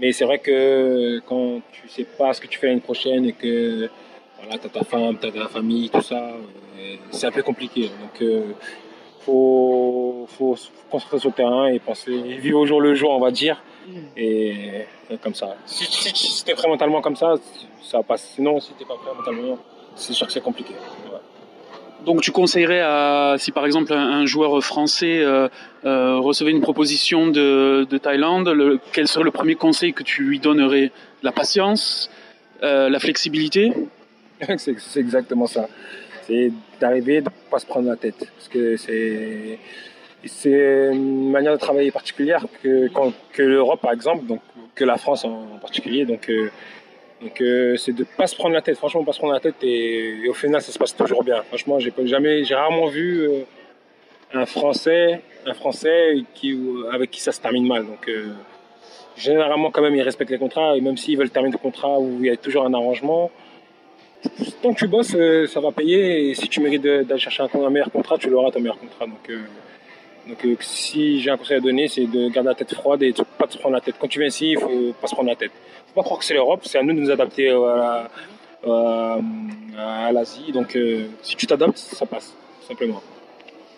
Mais 0.00 0.12
c'est 0.12 0.24
vrai 0.24 0.38
que 0.38 1.20
quand 1.26 1.60
tu 1.72 1.88
sais 1.88 2.04
pas 2.04 2.32
ce 2.32 2.40
que 2.40 2.46
tu 2.46 2.58
fais 2.58 2.68
l'année 2.68 2.80
prochaine 2.80 3.26
et 3.26 3.32
que 3.32 3.88
voilà, 4.40 4.58
tu 4.58 4.66
as 4.66 4.70
ta 4.70 4.84
femme, 4.84 5.18
tu 5.20 5.26
as 5.26 5.32
ta 5.32 5.48
famille, 5.48 5.90
tout 5.90 6.00
ça, 6.00 6.32
euh, 6.78 6.96
c'est 7.10 7.26
un 7.26 7.30
peu 7.30 7.42
compliqué. 7.42 7.82
Donc, 7.82 8.22
euh, 8.22 8.52
faut, 9.20 10.26
faut 10.28 10.56
se 10.56 10.68
concentrer 10.90 11.18
sur 11.18 11.30
le 11.30 11.34
terrain 11.34 11.66
et 11.66 11.78
penser, 11.78 12.12
vivre 12.38 12.60
au 12.60 12.66
jour 12.66 12.80
le 12.80 12.94
jour, 12.94 13.10
on 13.10 13.20
va 13.20 13.30
dire. 13.30 13.62
Mm. 13.88 13.92
Et, 14.16 14.86
comme 15.22 15.34
ça. 15.34 15.56
Si, 15.66 15.84
si, 15.84 16.44
tu 16.44 16.50
es 16.50 16.54
prêt 16.54 16.68
mentalement 16.68 17.00
comme 17.00 17.16
ça, 17.16 17.34
ça 17.82 18.02
passe. 18.02 18.32
Sinon, 18.34 18.60
si 18.60 18.72
tu 18.74 18.82
n'es 18.82 18.88
pas 18.88 18.96
prêt 18.96 19.14
mentalement, 19.16 19.58
c'est 19.94 20.12
sûr 20.12 20.26
que 20.26 20.32
c'est 20.32 20.42
compliqué. 20.42 20.74
Donc 22.04 22.22
tu 22.22 22.32
conseillerais 22.32 22.80
à, 22.80 23.36
si 23.38 23.52
par 23.52 23.66
exemple 23.66 23.92
un, 23.92 24.24
joueur 24.24 24.62
français 24.64 25.18
euh, 25.18 25.48
euh, 25.84 26.18
recevait 26.18 26.50
une 26.50 26.62
proposition 26.62 27.26
de, 27.26 27.84
Thaïlande, 28.02 28.48
le, 28.48 28.80
quel 28.92 29.06
serait 29.06 29.24
le 29.24 29.30
premier 29.30 29.54
conseil 29.54 29.92
que 29.92 30.02
tu 30.02 30.22
lui 30.22 30.38
donnerais? 30.38 30.92
La 31.22 31.32
patience, 31.32 32.10
euh, 32.62 32.88
la 32.88 32.98
flexibilité? 32.98 33.72
C'est 34.56 35.00
exactement 35.00 35.46
ça. 35.46 35.68
C'est 36.30 36.52
d'arriver, 36.80 37.20
de 37.20 37.26
ne 37.26 37.50
pas 37.50 37.58
se 37.58 37.66
prendre 37.66 37.88
la 37.88 37.96
tête. 37.96 38.18
Parce 38.18 38.48
que 38.48 38.76
c'est 38.76 39.58
c'est 40.24 40.90
une 40.92 41.30
manière 41.30 41.52
de 41.52 41.58
travailler 41.58 41.90
particulière 41.90 42.44
que, 42.62 42.88
que 43.32 43.42
l'Europe 43.42 43.80
par 43.80 43.92
exemple, 43.92 44.26
donc 44.26 44.40
que 44.74 44.84
la 44.84 44.96
France 44.96 45.24
en 45.24 45.58
particulier. 45.60 46.04
Donc 46.04 46.30
donc 47.20 47.38
euh, 47.42 47.76
c'est 47.76 47.92
de 47.92 48.04
pas 48.16 48.26
se 48.26 48.34
prendre 48.34 48.54
la 48.54 48.62
tête, 48.62 48.76
franchement 48.78 49.04
pas 49.04 49.12
se 49.12 49.18
prendre 49.18 49.34
la 49.34 49.40
tête 49.40 49.56
et, 49.62 50.26
au 50.28 50.32
final 50.32 50.62
ça 50.62 50.72
se 50.72 50.78
passe 50.78 50.96
toujours 50.96 51.22
bien. 51.22 51.42
Franchement 51.42 51.78
j'ai 51.78 51.92
jamais, 52.04 52.44
j'ai 52.44 52.54
rarement 52.54 52.86
vu 52.86 53.28
euh, 53.28 53.42
un 54.32 54.46
Français, 54.46 55.20
un 55.44 55.52
Français 55.52 56.14
qui, 56.34 56.58
avec 56.90 57.10
qui 57.10 57.20
ça 57.20 57.32
se 57.32 57.40
termine 57.40 57.66
mal. 57.66 57.86
Donc 57.86 58.08
euh, 58.08 58.32
généralement 59.16 59.70
quand 59.70 59.82
même 59.82 59.94
ils 59.96 60.02
respectent 60.02 60.30
les 60.30 60.38
contrats 60.38 60.76
et 60.76 60.80
même 60.80 60.96
s'ils 60.96 61.18
veulent 61.18 61.30
terminer 61.30 61.52
le 61.52 61.58
contrat 61.58 61.98
où 61.98 62.16
il 62.20 62.26
y 62.26 62.30
a 62.30 62.36
toujours 62.38 62.64
un 62.64 62.72
arrangement, 62.72 63.30
tant 64.62 64.72
que 64.72 64.78
tu 64.78 64.88
bosses 64.88 65.16
ça 65.46 65.60
va 65.60 65.72
payer 65.72 66.30
et 66.30 66.34
si 66.34 66.48
tu 66.48 66.60
mérites 66.60 66.82
d'aller 66.82 67.18
chercher 67.18 67.42
un, 67.42 67.70
meilleur 67.70 67.90
contrat 67.90 68.18
tu 68.18 68.28
l'auras 68.28 68.50
ton 68.50 68.60
meilleur 68.60 68.78
contrat. 68.78 69.06
Donc 69.06 69.30
donc 70.28 70.56
si 70.60 71.20
j'ai 71.20 71.30
un 71.30 71.36
conseil 71.36 71.56
à 71.56 71.60
donner, 71.60 71.88
c'est 71.88 72.04
de 72.04 72.28
garder 72.28 72.50
la 72.50 72.54
tête 72.54 72.74
froide 72.74 73.02
et 73.02 73.12
de 73.12 73.22
pas 73.38 73.46
te 73.46 73.56
prendre 73.58 73.74
la 73.74 73.80
tête. 73.80 73.94
Quand 73.98 74.06
tu 74.06 74.18
viens 74.18 74.28
ici, 74.28 74.50
il 74.50 74.58
faut 74.58 74.94
pas 75.00 75.06
se 75.06 75.14
prendre 75.14 75.30
la 75.30 75.36
tête 75.36 75.52
faut 75.90 76.00
pas 76.00 76.04
croire 76.04 76.20
que 76.20 76.24
c'est 76.24 76.34
l'Europe, 76.34 76.60
c'est 76.64 76.78
à 76.78 76.82
nous 76.82 76.94
de 76.94 77.00
nous 77.00 77.10
adapter 77.10 77.50
euh, 77.50 78.02
à, 78.64 80.12
l'Asie. 80.12 80.52
Donc 80.52 80.76
euh, 80.76 81.06
si 81.22 81.36
tu 81.36 81.46
t'adaptes, 81.46 81.76
ça 81.76 82.06
passe, 82.06 82.36
simplement. 82.66 83.02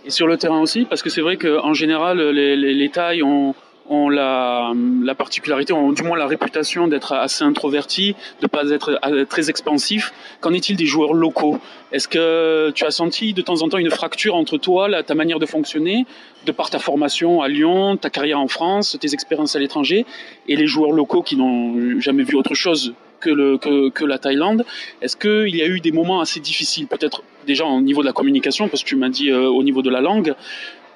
Et 0.04 0.10
sur 0.10 0.26
le 0.26 0.36
terrain 0.36 0.60
aussi, 0.60 0.84
parce 0.84 1.02
que 1.02 1.10
c'est 1.10 1.20
vrai 1.20 1.36
qu'en 1.36 1.74
général, 1.74 2.18
les, 2.20 2.88
tailles 2.90 3.22
ont, 3.22 3.54
ont 3.88 4.08
la, 4.08 4.72
la 5.02 5.14
particularité, 5.14 5.72
ont 5.72 5.92
du 5.92 6.02
moins 6.02 6.16
la 6.16 6.26
réputation 6.26 6.88
d'être 6.88 7.12
assez 7.12 7.44
introvertis, 7.44 8.14
de 8.40 8.46
pas 8.46 8.70
être 8.70 9.00
euh, 9.04 9.24
très 9.24 9.50
expansifs. 9.50 10.12
Qu'en 10.40 10.52
est-il 10.52 10.76
des 10.76 10.86
joueurs 10.86 11.14
locaux? 11.14 11.58
Est-ce 11.90 12.08
que 12.08 12.70
tu 12.74 12.84
as 12.84 12.90
senti 12.90 13.32
de 13.34 13.42
temps 13.42 13.62
en 13.62 13.68
temps 13.68 13.78
une 13.78 13.90
fracture 13.90 14.34
entre 14.34 14.56
toi, 14.58 15.02
ta 15.02 15.14
manière 15.14 15.38
de 15.38 15.46
fonctionner, 15.46 16.06
de 16.46 16.52
par 16.52 16.70
ta 16.70 16.78
formation 16.78 17.42
à 17.42 17.48
Lyon, 17.48 17.96
ta 17.96 18.10
carrière 18.10 18.40
en 18.40 18.48
France, 18.48 18.96
tes 19.00 19.12
expériences 19.12 19.56
à 19.56 19.58
l'étranger, 19.58 20.06
et 20.48 20.56
les 20.56 20.66
joueurs 20.66 20.92
locaux 20.92 21.22
qui 21.22 21.36
n'ont 21.36 22.00
jamais 22.00 22.22
vu 22.22 22.34
autre 22.36 22.54
chose 22.54 22.94
que 23.20 24.04
la 24.04 24.18
Thaïlande? 24.18 24.64
Est-ce 25.00 25.16
qu'il 25.16 25.54
y 25.54 25.62
a 25.62 25.66
eu 25.66 25.80
des 25.80 25.92
moments 25.92 26.20
assez 26.20 26.40
difficiles, 26.40 26.86
peut-être 26.86 27.22
déjà 27.46 27.64
au 27.64 27.80
niveau 27.80 28.00
de 28.00 28.06
la 28.06 28.12
communication, 28.12 28.68
parce 28.68 28.82
que 28.82 28.88
tu 28.88 28.96
m'as 28.96 29.08
dit 29.08 29.30
euh, 29.30 29.48
au 29.48 29.62
niveau 29.62 29.82
de 29.82 29.90
la 29.90 30.00
langue, 30.00 30.34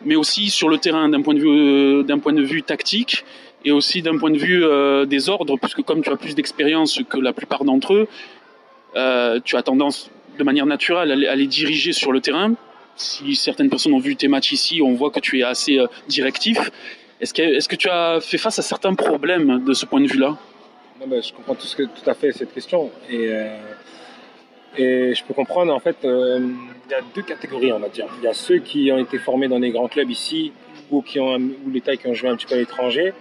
mais 0.04 0.16
aussi 0.16 0.50
sur 0.50 0.68
le 0.68 0.78
terrain 0.78 1.09
d'un 1.09 1.22
point 1.22 1.35
de 1.35 1.40
vue 1.40 1.48
euh, 1.48 2.02
d'un 2.02 2.18
point 2.18 2.32
de 2.32 2.42
vue 2.42 2.62
tactique 2.62 3.24
et 3.64 3.72
aussi 3.72 4.02
d'un 4.02 4.18
point 4.18 4.30
de 4.30 4.38
vue 4.38 4.64
euh, 4.64 5.06
des 5.06 5.28
ordres, 5.28 5.56
puisque 5.56 5.82
comme 5.82 6.02
tu 6.02 6.11
as 6.11 6.16
plus 6.16 6.35
d'expérience 6.35 7.00
que 7.09 7.18
la 7.18 7.32
plupart 7.32 7.64
d'entre 7.64 7.94
eux, 7.94 8.09
euh, 8.94 9.40
tu 9.44 9.56
as 9.56 9.62
tendance 9.62 10.11
de 10.38 10.44
manière 10.44 10.66
naturelle 10.66 11.11
à 11.11 11.35
les, 11.35 11.46
diriger 11.46 11.92
sur 11.92 12.12
le 12.12 12.20
terrain. 12.20 12.54
Si 12.94 13.35
certaines 13.35 13.68
personnes 13.68 13.92
ont 13.92 13.98
vu 13.98 14.16
tes 14.16 14.28
matchs 14.28 14.52
ici, 14.52 14.80
on 14.82 14.94
voit 14.94 15.11
que 15.11 15.20
tu 15.20 15.40
es 15.40 15.42
assez 15.42 15.80
directif. 16.09 16.70
Est-ce 17.20 17.35
que, 17.35 17.42
est 17.42 17.66
que 17.66 17.76
tu 17.76 17.88
as 17.88 18.20
fait 18.20 18.38
face 18.38 18.59
à 18.59 18.62
certains 18.62 18.94
problèmes 18.94 19.64
de 19.64 19.72
ce 19.72 19.85
point 19.87 20.00
de 20.00 20.06
vue-là? 20.06 20.37
Ben, 21.04 21.22
Je 21.22 21.32
comprends 21.32 21.54
tout, 21.54 21.66
tout 21.66 22.11
à 22.11 22.14
fait 22.14 22.32
cette 22.32 22.54
question. 22.54 22.90
Et, 23.11 23.28
et 24.77 25.15
je 25.15 25.25
peux 25.25 25.35
comprendre, 25.35 25.75
en 25.75 25.81
fait, 25.81 25.97
euh, 26.05 26.41
il 26.87 26.91
y 26.91 26.95
a 26.95 27.01
deux 27.15 27.23
catégories, 27.23 27.73
on 27.73 27.79
va 27.79 27.89
dire. 27.89 28.07
Il 28.19 28.25
y 28.25 28.29
a 28.29 28.35
ceux 28.35 28.59
qui 28.59 28.91
ont 28.93 28.99
été 28.99 29.19
formés 29.19 29.49
dans 29.49 29.59
des 29.59 29.71
grands 29.71 29.89
clubs 29.89 30.11
ici 30.11 30.53
ou, 30.91 31.03
qui 31.03 31.19
ont, 31.19 31.37
ou 31.37 31.71
les 31.73 31.81
tailles 31.81 31.99
qui 31.99 32.07
ont 32.07 32.15
joué 32.15 32.29
un 32.29 32.37
petit 32.37 32.47
peu 32.47 32.55
à 32.55 32.59
l'étranger. 32.59 33.12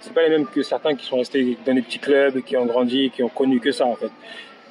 C'est 0.00 0.12
pas 0.12 0.22
les 0.22 0.30
mêmes 0.30 0.46
que 0.46 0.62
certains 0.62 0.94
qui 0.96 1.06
sont 1.06 1.18
restés 1.18 1.56
dans 1.64 1.74
des 1.74 1.82
petits 1.82 1.98
clubs, 1.98 2.42
qui 2.42 2.56
ont 2.56 2.66
grandi, 2.66 3.10
qui 3.10 3.22
ont 3.22 3.28
connu 3.28 3.60
que 3.60 3.70
ça, 3.70 3.86
en 3.86 3.94
fait. 3.94 4.10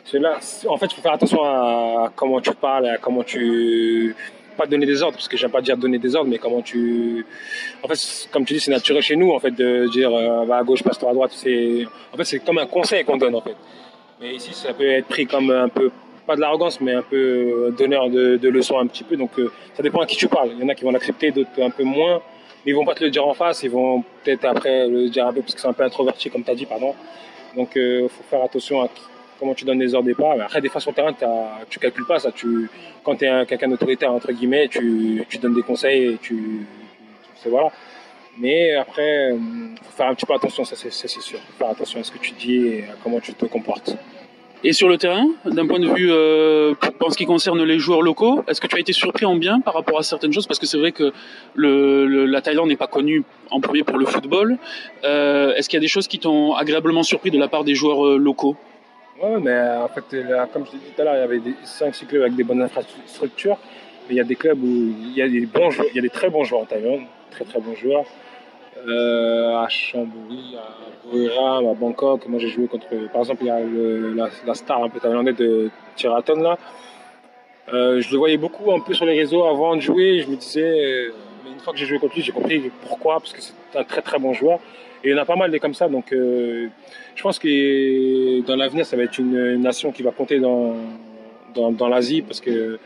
Cela, 0.03 0.39
en 0.67 0.77
fait, 0.77 0.87
il 0.87 0.95
faut 0.95 1.01
faire 1.01 1.13
attention 1.13 1.43
à 1.43 2.11
comment 2.15 2.41
tu 2.41 2.51
parles, 2.53 2.87
à 2.87 2.97
comment 2.97 3.23
tu 3.23 4.15
pas 4.57 4.65
donner 4.65 4.85
des 4.85 5.01
ordres 5.01 5.15
parce 5.15 5.29
que 5.29 5.37
j'aime 5.37 5.49
pas 5.49 5.61
dire 5.61 5.77
donner 5.77 5.97
des 5.97 6.13
ordres 6.13 6.29
mais 6.29 6.37
comment 6.37 6.61
tu 6.61 7.25
en 7.81 7.87
fait 7.87 8.27
comme 8.31 8.43
tu 8.43 8.53
dis 8.53 8.59
c'est 8.59 8.71
naturel 8.71 9.01
chez 9.01 9.15
nous 9.15 9.31
en 9.31 9.39
fait 9.39 9.51
de 9.51 9.87
dire 9.89 10.13
euh, 10.13 10.43
va 10.43 10.57
à 10.57 10.63
gauche 10.63 10.83
passe-toi 10.83 11.09
à 11.09 11.13
droite 11.13 11.31
en 11.31 12.17
fait 12.17 12.25
c'est 12.25 12.39
comme 12.39 12.57
un 12.57 12.65
conseil 12.65 13.05
qu'on 13.05 13.15
donne 13.15 13.33
en 13.33 13.41
fait 13.41 13.55
mais 14.19 14.35
ici 14.35 14.53
ça 14.53 14.73
peut 14.73 14.85
être 14.85 15.07
pris 15.07 15.25
comme 15.25 15.49
un 15.51 15.69
peu 15.69 15.89
pas 16.31 16.37
de 16.37 16.41
l'arrogance 16.41 16.79
mais 16.79 16.93
un 16.93 17.01
peu 17.01 17.73
donneur 17.77 18.09
de, 18.09 18.49
leçons 18.49 18.79
un 18.79 18.87
petit 18.87 19.03
peu 19.03 19.17
donc 19.17 19.37
euh, 19.37 19.51
ça 19.73 19.83
dépend 19.83 19.99
à 19.99 20.05
qui 20.05 20.15
tu 20.15 20.27
parles 20.27 20.51
il 20.53 20.61
y 20.61 20.63
en 20.63 20.69
a 20.69 20.75
qui 20.75 20.85
vont 20.85 20.91
l'accepter 20.91 21.31
d'autres 21.31 21.61
un 21.61 21.69
peu 21.69 21.83
moins 21.83 22.21
mais 22.63 22.71
ils 22.71 22.75
vont 22.75 22.85
pas 22.85 22.95
te 22.95 23.03
le 23.03 23.09
dire 23.09 23.27
en 23.27 23.33
face 23.33 23.63
ils 23.63 23.71
vont 23.71 24.01
peut-être 24.23 24.45
après 24.45 24.87
le 24.87 25.09
dire 25.09 25.27
un 25.27 25.33
peu 25.33 25.41
parce 25.41 25.55
que 25.55 25.61
c'est 25.61 25.67
un 25.67 25.73
peu 25.73 25.83
introverti 25.83 26.29
comme 26.29 26.43
tu 26.43 26.51
as 26.51 26.55
dit 26.55 26.65
pardon 26.65 26.95
donc 27.57 27.75
euh, 27.75 28.07
faut 28.07 28.23
faire 28.29 28.43
attention 28.43 28.81
à 28.81 28.87
comment 29.39 29.55
tu 29.55 29.65
donnes 29.65 29.79
des 29.79 29.95
ordres 29.95 30.05
départ. 30.05 30.39
Après, 30.39 30.61
des 30.61 30.69
fois, 30.69 30.79
sur 30.79 30.91
le 30.91 30.95
terrain, 30.95 31.13
tu 31.67 31.79
calcules 31.79 32.05
pas 32.05 32.19
ça. 32.19 32.31
Tu, 32.31 32.69
quand 33.03 33.15
tu 33.15 33.25
es 33.25 33.45
quelqu'un 33.47 33.69
d'autoritaire, 33.69 34.13
entre 34.13 34.31
guillemets, 34.31 34.67
tu, 34.67 35.25
donnes 35.41 35.55
des 35.55 35.63
conseils 35.63 36.13
et 36.13 36.17
tu, 36.21 36.67
tu, 37.41 37.49
voilà. 37.49 37.71
Mais 38.37 38.75
après, 38.75 39.31
faut 39.81 39.97
faire 39.97 40.07
un 40.07 40.13
petit 40.13 40.27
peu 40.27 40.35
attention, 40.35 40.63
ça 40.63 40.75
c'est 40.75 40.91
sûr. 40.91 41.39
Faut 41.39 41.57
faire 41.57 41.69
attention 41.69 41.99
à 41.99 42.03
ce 42.03 42.11
que 42.11 42.19
tu 42.19 42.33
dis 42.33 42.67
et 42.67 42.83
à 42.83 42.93
comment 43.03 43.19
tu 43.19 43.33
te 43.33 43.45
comportes. 43.45 43.97
Et 44.63 44.73
sur 44.73 44.87
le 44.87 44.97
terrain, 44.97 45.27
d'un 45.45 45.65
point 45.65 45.79
de 45.79 45.87
vue 45.87 46.11
euh, 46.11 46.75
en 46.99 47.09
ce 47.09 47.17
qui 47.17 47.25
concerne 47.25 47.63
les 47.63 47.79
joueurs 47.79 48.03
locaux, 48.03 48.43
est-ce 48.47 48.61
que 48.61 48.67
tu 48.67 48.75
as 48.75 48.79
été 48.79 48.93
surpris 48.93 49.25
en 49.25 49.35
bien 49.35 49.59
par 49.59 49.73
rapport 49.73 49.97
à 49.97 50.03
certaines 50.03 50.31
choses? 50.31 50.45
Parce 50.45 50.59
que 50.59 50.67
c'est 50.67 50.77
vrai 50.77 50.91
que 50.91 51.11
le, 51.55 52.05
le, 52.05 52.25
la 52.27 52.41
Thaïlande 52.41 52.67
n'est 52.67 52.75
pas 52.75 52.85
connue 52.85 53.23
en 53.49 53.59
premier 53.59 53.83
pour 53.83 53.97
le 53.97 54.05
football. 54.05 54.57
Euh, 55.03 55.55
est-ce 55.55 55.67
qu'il 55.67 55.77
y 55.77 55.81
a 55.81 55.81
des 55.81 55.87
choses 55.87 56.07
qui 56.07 56.19
t'ont 56.19 56.53
agréablement 56.53 57.01
surpris 57.01 57.31
de 57.31 57.39
la 57.39 57.47
part 57.47 57.63
des 57.63 57.73
joueurs 57.73 58.05
euh, 58.05 58.17
locaux? 58.17 58.55
Ouais, 59.21 59.39
mais 59.39 59.59
en 59.59 59.87
fait, 59.87 60.15
là, 60.29 60.47
comme 60.51 60.65
je 60.67 60.73
l'ai 60.73 60.77
dit 60.77 60.91
tout 60.95 61.01
à 61.01 61.05
l'heure, 61.05 61.15
il 61.15 61.19
y 61.19 61.23
avait 61.23 61.41
5-6 61.65 62.05
clubs 62.05 62.21
avec 62.21 62.35
des 62.35 62.43
bonnes 62.43 62.61
infrastructures. 62.61 63.57
Mais 64.07 64.15
il 64.15 64.17
y 64.17 64.21
a 64.21 64.23
des 64.23 64.35
clubs 64.35 64.61
où 64.63 64.67
il 64.67 65.13
y 65.15 65.23
a 65.23 65.27
des 65.27 65.47
bons 65.47 65.71
joueurs, 65.71 65.87
il 65.91 65.95
y 65.95 65.99
a 65.99 66.03
des 66.03 66.09
très 66.09 66.29
bons 66.29 66.43
joueurs 66.43 66.61
en 66.61 66.65
Thaïlande, 66.65 67.01
très 67.31 67.45
très 67.45 67.59
bons 67.59 67.75
joueurs. 67.75 68.05
Euh, 68.77 69.57
à 69.57 69.67
Chamboury, 69.67 70.55
à 70.55 71.09
Buriram, 71.11 71.67
à 71.67 71.73
Bangkok. 71.73 72.25
Moi, 72.27 72.39
j'ai 72.39 72.47
joué 72.47 72.67
contre, 72.67 72.87
par 73.11 73.21
exemple, 73.21 73.43
il 73.43 73.47
y 73.47 74.21
a 74.21 74.29
la, 74.45 74.55
star 74.55 74.83
un 74.83 74.89
peu 74.89 74.99
thaïlandaise 74.99 75.35
de 75.35 75.69
Tiraton 75.95 76.41
là. 76.41 76.57
Euh, 77.73 78.01
je 78.01 78.11
le 78.11 78.17
voyais 78.17 78.37
beaucoup 78.37 78.71
un 78.71 78.79
peu 78.79 78.93
sur 78.93 79.05
les 79.05 79.17
réseaux 79.17 79.43
avant 79.43 79.75
de 79.75 79.81
jouer. 79.81 80.21
Je 80.21 80.29
me 80.29 80.35
disais, 80.35 81.11
mais 81.43 81.51
une 81.51 81.59
fois 81.59 81.73
que 81.73 81.79
j'ai 81.79 81.85
joué 81.85 81.99
contre 81.99 82.15
lui, 82.15 82.21
j'ai 82.21 82.31
compris 82.31 82.71
pourquoi, 82.87 83.19
parce 83.19 83.33
que 83.33 83.41
c'est 83.41 83.53
un 83.77 83.83
très 83.83 84.01
très 84.01 84.19
bon 84.19 84.33
joueur. 84.33 84.59
Et 85.03 85.09
il 85.09 85.11
y 85.11 85.19
en 85.19 85.21
a 85.21 85.25
pas 85.25 85.35
mal 85.35 85.51
des 85.51 85.59
comme 85.59 85.73
ça. 85.73 85.87
Donc, 85.87 86.11
euh, 86.13 86.67
je 87.15 87.23
pense 87.23 87.39
que 87.39 88.41
dans 88.41 88.55
l'avenir, 88.55 88.85
ça 88.85 88.95
va 88.95 89.03
être 89.03 89.17
une, 89.17 89.35
une, 89.35 89.61
nation 89.61 89.91
qui 89.91 90.01
va 90.01 90.11
compter 90.11 90.39
dans, 90.39 90.75
dans, 91.53 91.71
dans 91.71 91.87
l'Asie 91.87 92.21
parce 92.21 92.39
que 92.39 92.79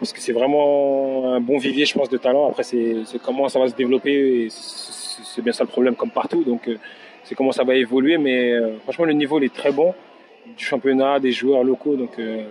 parce 0.00 0.14
que 0.14 0.20
c'est 0.20 0.32
vraiment 0.32 1.34
un 1.34 1.40
bon 1.40 1.58
vivier, 1.58 1.84
je 1.84 1.92
pense, 1.92 2.08
de 2.08 2.16
talent. 2.16 2.48
Après, 2.48 2.62
c'est 2.62 3.04
comment 3.22 3.50
ça 3.50 3.58
va 3.58 3.68
se 3.68 3.74
développer. 3.74 4.48
C'est 4.48 5.42
bien 5.42 5.52
ça 5.52 5.62
le 5.62 5.68
problème, 5.68 5.94
comme 5.94 6.10
partout. 6.10 6.42
Donc, 6.42 6.68
euh, 6.68 6.78
c'est 7.22 7.34
comment 7.34 7.52
ça 7.52 7.64
va 7.64 7.74
évoluer. 7.74 8.16
Mais 8.16 8.50
euh, 8.50 8.78
franchement, 8.78 9.04
le 9.04 9.12
niveau 9.12 9.38
il 9.38 9.44
est 9.44 9.54
très 9.54 9.72
bon 9.72 9.94
du 10.56 10.64
championnat, 10.64 11.20
des 11.20 11.32
joueurs 11.32 11.62
locaux. 11.62 11.96
Donc, 11.96 12.18
euh, 12.18 12.44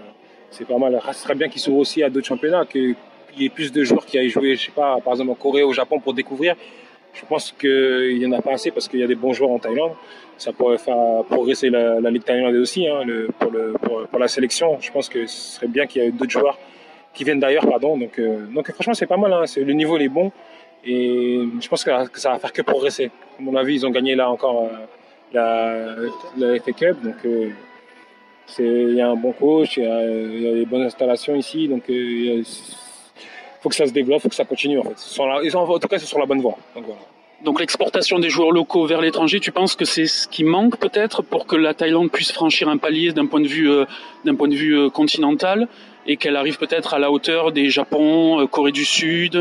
c'est 0.51 0.67
pas 0.67 0.77
mal. 0.77 1.01
Ce 1.11 1.23
serait 1.23 1.33
bien 1.33 1.49
qu'ils 1.49 1.59
s'ouvrent 1.59 1.79
aussi 1.79 2.03
à 2.03 2.09
d'autres 2.11 2.27
championnats, 2.27 2.65
qu'il 2.67 2.95
y 3.35 3.45
ait 3.45 3.49
plus 3.49 3.71
de 3.71 3.83
joueurs 3.83 4.05
qui 4.05 4.19
aillent 4.19 4.29
jouer, 4.29 4.55
je 4.55 4.67
sais 4.67 4.71
pas, 4.71 4.99
par 5.03 5.13
exemple 5.13 5.31
en 5.31 5.35
Corée, 5.35 5.63
au 5.63 5.73
Japon 5.73 5.99
pour 5.99 6.13
découvrir. 6.13 6.55
Je 7.13 7.25
pense 7.25 7.51
qu'il 7.51 8.19
n'y 8.19 8.25
en 8.27 8.31
a 8.33 8.43
pas 8.43 8.53
assez 8.53 8.69
parce 8.69 8.87
qu'il 8.87 8.99
y 8.99 9.03
a 9.03 9.07
des 9.07 9.15
bons 9.15 9.33
joueurs 9.33 9.49
en 9.49 9.57
Thaïlande. 9.57 9.93
Ça 10.37 10.53
pourrait 10.53 10.77
faire 10.77 11.23
progresser 11.27 11.71
la, 11.71 11.99
Ligue 12.11 12.23
thaïlandaise 12.23 12.61
aussi 12.61 12.87
hein, 12.87 13.01
pour, 13.39 14.19
la 14.19 14.27
sélection. 14.27 14.77
Je 14.79 14.91
pense 14.91 15.09
que 15.09 15.25
ce 15.25 15.55
serait 15.55 15.67
bien 15.67 15.87
qu'il 15.87 16.03
y 16.03 16.05
ait 16.05 16.11
d'autres 16.11 16.29
joueurs 16.29 16.59
qui 17.13 17.23
viennent 17.23 17.39
d'ailleurs, 17.39 17.67
pardon. 17.67 17.97
Donc, 17.97 18.19
euh, 18.19 18.45
donc 18.47 18.71
franchement, 18.71 18.93
c'est 18.93 19.07
pas 19.07 19.17
mal. 19.17 19.33
Hein. 19.33 19.45
Le 19.57 19.73
niveau 19.73 19.97
il 19.97 20.03
est 20.03 20.09
bon 20.09 20.31
et 20.83 21.41
je 21.59 21.67
pense 21.67 21.83
que, 21.83 21.91
ça 22.13 22.31
va 22.31 22.39
faire 22.39 22.53
que 22.53 22.61
progresser. 22.61 23.11
À 23.37 23.41
mon 23.41 23.55
avis, 23.55 23.75
ils 23.75 23.85
ont 23.85 23.91
gagné 23.91 24.15
là 24.15 24.29
encore 24.29 24.63
euh, 24.63 24.85
la, 25.33 25.95
la 26.37 26.59
FA 26.59 26.71
Cup. 26.71 26.97
Donc, 27.03 27.25
euh, 27.25 27.49
il 28.57 28.95
y 28.95 29.01
a 29.01 29.09
un 29.09 29.15
bon 29.15 29.31
coach, 29.31 29.77
il 29.77 29.83
y 29.83 29.87
a, 29.87 30.03
il 30.03 30.59
des 30.59 30.65
bonnes 30.65 30.83
installations 30.83 31.35
ici. 31.35 31.67
Donc, 31.67 31.83
il 31.87 32.43
faut 33.61 33.69
que 33.69 33.75
ça 33.75 33.85
se 33.85 33.91
développe, 33.91 34.21
faut 34.21 34.29
que 34.29 34.35
ça 34.35 34.45
continue 34.45 34.79
en 34.79 34.83
fait. 34.83 34.95
Ils 35.43 35.51
sont, 35.51 35.59
en 35.59 35.79
tout 35.79 35.87
cas, 35.87 35.99
c'est 35.99 36.05
sur 36.05 36.19
la 36.19 36.25
bonne 36.25 36.41
voie. 36.41 36.57
Donc, 36.75 36.85
voilà. 36.85 37.01
Donc 37.43 37.61
l'exportation 37.61 38.19
des 38.19 38.29
joueurs 38.29 38.51
locaux 38.51 38.85
vers 38.85 38.99
l'étranger, 38.99 39.39
tu 39.39 39.51
penses 39.51 39.75
que 39.75 39.85
c'est 39.85 40.07
ce 40.07 40.27
qui 40.27 40.43
manque 40.43 40.77
peut-être 40.77 41.21
pour 41.21 41.47
que 41.47 41.55
la 41.55 41.73
Thaïlande 41.73 42.11
puisse 42.11 42.33
franchir 42.33 42.67
un 42.67 42.77
palier 42.77 43.13
d'un 43.13 43.27
point 43.27 43.39
de 43.39 43.47
vue 43.47 43.71
euh, 43.71 43.85
d'un 44.25 44.35
point 44.35 44.49
de 44.49 44.55
vue 44.55 44.77
euh, 44.77 44.89
continental 44.89 45.69
et 46.05 46.17
qu'elle 46.17 46.35
arrive 46.35 46.57
peut-être 46.57 46.93
à 46.93 46.99
la 46.99 47.11
hauteur 47.11 47.53
des 47.53 47.69
Japon, 47.69 48.41
euh, 48.41 48.47
Corée 48.47 48.73
du 48.73 48.83
Sud, 48.83 49.37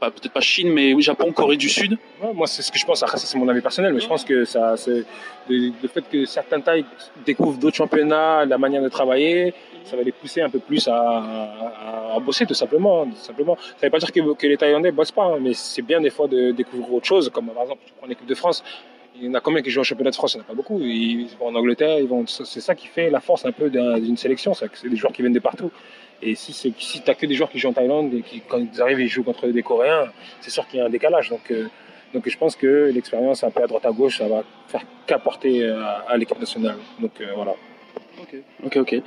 peut-être 0.00 0.32
pas 0.32 0.40
Chine, 0.40 0.70
mais 0.70 1.00
Japon, 1.00 1.32
Corée 1.32 1.56
du 1.56 1.68
Sud. 1.68 1.96
Moi 2.34 2.46
c'est 2.46 2.62
ce 2.62 2.70
que 2.70 2.78
je 2.78 2.84
pense. 2.84 3.02
Après 3.02 3.18
ça 3.18 3.26
c'est 3.26 3.38
mon 3.38 3.48
avis 3.48 3.60
personnel, 3.60 3.92
mais 3.92 4.00
je 4.00 4.08
pense 4.08 4.24
que 4.24 4.44
ça, 4.44 4.76
c'est 4.76 5.04
le, 5.48 5.72
fait 5.88 6.04
que 6.10 6.24
certaines 6.24 6.62
tailles 6.62 6.84
découvrent 7.24 7.58
d'autres 7.58 7.76
championnats, 7.76 8.44
la 8.44 8.58
manière 8.58 8.82
de 8.82 8.88
travailler, 8.88 9.54
ça 9.84 9.96
va 9.96 10.02
les 10.02 10.12
pousser 10.12 10.40
un 10.40 10.50
peu 10.50 10.58
plus 10.58 10.88
à, 10.88 12.16
bosser 12.24 12.46
tout 12.46 12.54
simplement. 12.54 13.06
Simplement. 13.16 13.56
Ça 13.56 13.74
ne 13.82 13.86
veut 13.86 13.90
pas 13.90 13.98
dire 13.98 14.12
que, 14.12 14.46
les 14.46 14.56
Thaïlandais 14.56 14.92
bossent 14.92 15.12
pas, 15.12 15.24
hein, 15.24 15.38
mais 15.40 15.52
c'est 15.54 15.82
bien 15.82 16.00
des 16.00 16.10
fois 16.10 16.26
de 16.26 16.52
découvrir 16.52 16.92
autre 16.94 17.06
chose, 17.06 17.30
comme 17.30 17.48
par 17.48 17.64
exemple 17.64 17.82
tu 17.86 17.92
prends 17.96 18.06
l'équipe 18.06 18.26
de 18.26 18.34
France. 18.34 18.62
Il 19.16 19.26
y 19.26 19.28
en 19.28 19.34
a 19.34 19.40
combien 19.40 19.62
qui 19.62 19.70
jouent 19.70 19.82
au 19.82 19.84
championnat 19.84 20.10
de 20.10 20.16
France? 20.16 20.34
Il 20.34 20.38
n'y 20.38 20.42
en 20.42 20.44
a 20.44 20.48
pas 20.48 20.54
beaucoup. 20.54 20.80
Ils 20.80 21.28
vont 21.38 21.46
en 21.46 21.54
Angleterre, 21.54 22.00
ils 22.00 22.08
vont. 22.08 22.26
C'est 22.26 22.60
ça 22.60 22.74
qui 22.74 22.88
fait 22.88 23.10
la 23.10 23.20
force 23.20 23.44
un 23.44 23.52
peu 23.52 23.70
d'une 23.70 24.16
sélection, 24.16 24.54
c'est 24.54 24.88
des 24.88 24.96
joueurs 24.96 25.12
qui 25.12 25.22
viennent 25.22 25.32
de 25.32 25.38
partout. 25.38 25.70
Et 26.24 26.34
si, 26.34 26.52
si 26.52 26.72
tu 26.72 27.00
n'as 27.06 27.14
que 27.14 27.26
des 27.26 27.34
joueurs 27.34 27.50
qui 27.50 27.58
jouent 27.58 27.68
en 27.68 27.72
Thaïlande 27.72 28.12
et 28.14 28.22
qui, 28.22 28.40
quand 28.40 28.58
ils 28.58 28.82
arrivent, 28.82 29.00
ils 29.00 29.08
jouent 29.08 29.22
contre 29.22 29.46
des 29.46 29.62
Coréens, 29.62 30.06
c'est 30.40 30.50
sûr 30.50 30.66
qu'il 30.66 30.80
y 30.80 30.82
a 30.82 30.86
un 30.86 30.90
décalage. 30.90 31.30
Donc, 31.30 31.50
euh, 31.50 31.66
donc 32.12 32.28
je 32.28 32.38
pense 32.38 32.56
que 32.56 32.90
l'expérience 32.92 33.44
un 33.44 33.50
peu 33.50 33.62
à 33.62 33.66
droite 33.66 33.84
à 33.86 33.92
gauche, 33.92 34.18
ça 34.18 34.28
va 34.28 34.42
faire 34.68 34.82
qu'apporter 35.06 35.68
à, 35.68 36.04
à 36.08 36.16
l'équipe 36.16 36.38
nationale. 36.40 36.76
Donc 37.00 37.12
euh, 37.20 37.26
voilà. 37.34 37.54
Ok, 38.20 38.36
ok, 38.64 38.76
ok. 38.76 39.02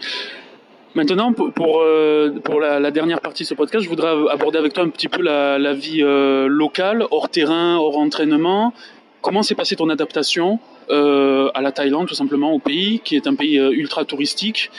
Maintenant, 0.98 1.32
pour, 1.32 1.54
pour, 1.54 1.82
euh, 1.82 2.32
la, 2.60 2.92
dernière 2.92 3.22
partie 3.22 3.44
de 3.44 3.48
ce 3.48 3.54
podcast, 3.54 3.84
je 3.84 3.90
voudrais 3.90 4.10
aborder 4.32 4.58
avec 4.58 4.74
toi 4.74 4.84
un 4.84 4.90
petit 4.90 5.08
peu 5.08 5.22
la, 5.22 5.74
vie 5.74 6.02
euh, 6.02 6.48
locale, 6.48 7.06
hors 7.12 7.30
terrain, 7.30 7.78
hors 7.78 7.98
entraînement. 7.98 8.74
Comment 9.22 9.44
s'est 9.44 9.54
passée 9.54 9.76
ton 9.76 9.90
adaptation 9.90 10.60
euh, 10.90 11.52
à 11.54 11.62
la 11.62 11.72
Thaïlande, 11.72 12.08
tout 12.08 12.16
simplement, 12.16 12.52
au 12.52 12.60
pays, 12.60 13.00
qui 13.02 13.16
est 13.16 13.28
un 13.28 13.36
pays 13.36 13.60
euh, 13.60 13.72
ultra 13.72 14.06
touristique? 14.06 14.72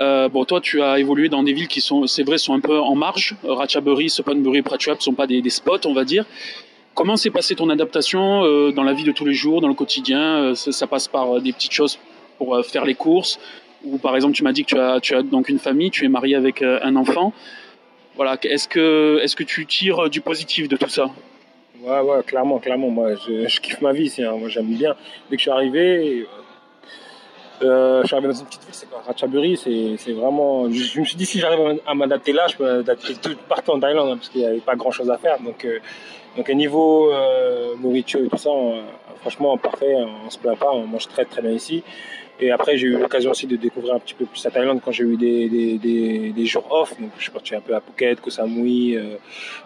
Euh, 0.00 0.28
bon, 0.28 0.44
toi, 0.44 0.60
tu 0.60 0.82
as 0.82 0.98
évolué 0.98 1.28
dans 1.28 1.42
des 1.42 1.52
villes 1.52 1.68
qui 1.68 1.80
sont, 1.80 2.06
c'est 2.06 2.22
vrai, 2.22 2.38
sont 2.38 2.54
un 2.54 2.60
peu 2.60 2.78
en 2.78 2.94
marge. 2.94 3.36
Ratchaburi, 3.44 4.10
Suphanburi, 4.10 4.62
Prachuap 4.62 5.00
sont 5.02 5.14
pas 5.14 5.26
des, 5.26 5.42
spots, 5.50 5.86
on 5.86 5.92
va 5.92 6.04
dire. 6.04 6.24
Comment 6.94 7.16
s'est 7.16 7.30
passée 7.30 7.54
ton 7.54 7.68
adaptation 7.68 8.44
euh, 8.44 8.72
dans 8.72 8.82
la 8.82 8.92
vie 8.92 9.04
de 9.04 9.12
tous 9.12 9.24
les 9.24 9.34
jours, 9.34 9.60
dans 9.60 9.68
le 9.68 9.74
quotidien 9.74 10.54
ça, 10.54 10.72
ça, 10.72 10.86
passe 10.86 11.08
par 11.08 11.40
des 11.40 11.52
petites 11.52 11.72
choses 11.72 11.98
pour 12.38 12.64
faire 12.64 12.84
les 12.84 12.94
courses, 12.94 13.38
ou 13.84 13.98
par 13.98 14.14
exemple, 14.14 14.34
tu 14.34 14.42
m'as 14.42 14.52
dit 14.52 14.64
que 14.64 14.74
tu 14.74 14.78
as, 14.78 15.00
tu 15.00 15.14
as 15.14 15.22
donc 15.22 15.48
une 15.48 15.58
famille, 15.58 15.90
tu 15.90 16.04
es 16.04 16.08
marié 16.08 16.34
avec 16.36 16.62
un 16.62 16.96
enfant. 16.96 17.32
Voilà, 18.16 18.38
est-ce 18.42 18.66
que, 18.68 19.20
est-ce 19.22 19.36
que 19.36 19.44
tu 19.44 19.66
tires 19.66 20.08
du 20.08 20.20
positif 20.20 20.68
de 20.68 20.76
tout 20.76 20.88
ça? 20.88 21.10
Ouais, 21.82 22.00
ouais, 22.00 22.22
clairement, 22.26 22.58
clairement. 22.58 22.90
Moi, 22.90 23.14
je, 23.14 23.60
kiffe 23.60 23.80
ma 23.80 23.92
vie 23.92 24.04
ici. 24.04 24.22
Moi, 24.22 24.48
j'aime 24.48 24.66
bien. 24.66 24.94
Dès 25.30 25.36
que 25.36 25.40
je 25.40 25.42
suis 25.42 25.50
arrivé, 25.50 26.26
euh, 27.62 28.02
je 28.02 28.06
suis 28.06 28.14
arrivé 28.16 28.32
dans 28.32 28.38
une 28.38 28.46
petite 28.46 28.62
ville, 28.64 28.74
c'est 28.74 28.88
quoi 28.88 29.02
Ratchaburi, 29.06 29.56
c'est 29.56 30.12
vraiment. 30.12 30.70
Je, 30.70 31.00
me 31.00 31.04
suis 31.04 31.16
dit, 31.16 31.26
si 31.26 31.38
j'arrive 31.40 31.80
à 31.86 31.94
m'adapter 31.94 32.32
là, 32.32 32.46
je 32.48 32.56
peux 32.56 32.64
m'adapter 32.64 33.14
tout 33.14 33.34
partout 33.48 33.72
en 33.72 33.80
Thaïlande, 33.80 34.10
hein, 34.10 34.16
parce 34.16 34.28
qu'il 34.28 34.40
n'y 34.42 34.46
avait 34.46 34.58
pas 34.58 34.76
grand 34.76 34.90
chose 34.90 35.10
à 35.10 35.18
faire. 35.18 35.40
Donc, 35.40 35.64
euh, 35.64 35.78
donc, 36.36 36.50
à 36.50 36.54
niveau 36.54 37.10
euh, 37.12 37.74
nourriture 37.80 38.20
et 38.24 38.28
tout 38.28 38.36
ça, 38.36 38.50
on- 38.50 38.82
franchement, 39.20 39.56
parfait, 39.56 39.94
on 40.26 40.28
se 40.30 40.38
plaint 40.38 40.58
pas, 40.58 40.70
on 40.72 40.86
mange 40.86 41.08
très 41.08 41.24
très 41.24 41.40
bien 41.42 41.52
ici. 41.52 41.82
Et 42.38 42.50
après, 42.50 42.76
j'ai 42.76 42.88
eu 42.88 42.98
l'occasion 42.98 43.30
aussi 43.30 43.46
de 43.46 43.56
découvrir 43.56 43.94
un 43.94 43.98
petit 43.98 44.12
peu 44.12 44.26
plus 44.26 44.44
la 44.44 44.50
Thaïlande 44.50 44.80
quand 44.84 44.92
j'ai 44.92 45.04
eu 45.04 45.16
des, 45.16 45.48
des, 45.48 45.78
des, 45.78 46.32
des 46.32 46.44
jours 46.46 46.70
off. 46.70 46.92
Donc, 47.00 47.10
je 47.16 47.22
suis 47.22 47.32
parti 47.32 47.54
un 47.54 47.62
peu 47.62 47.74
à 47.74 47.80
Phuket, 47.80 48.20
Koh 48.20 48.28
Samui, 48.28 48.94
euh, 48.94 49.16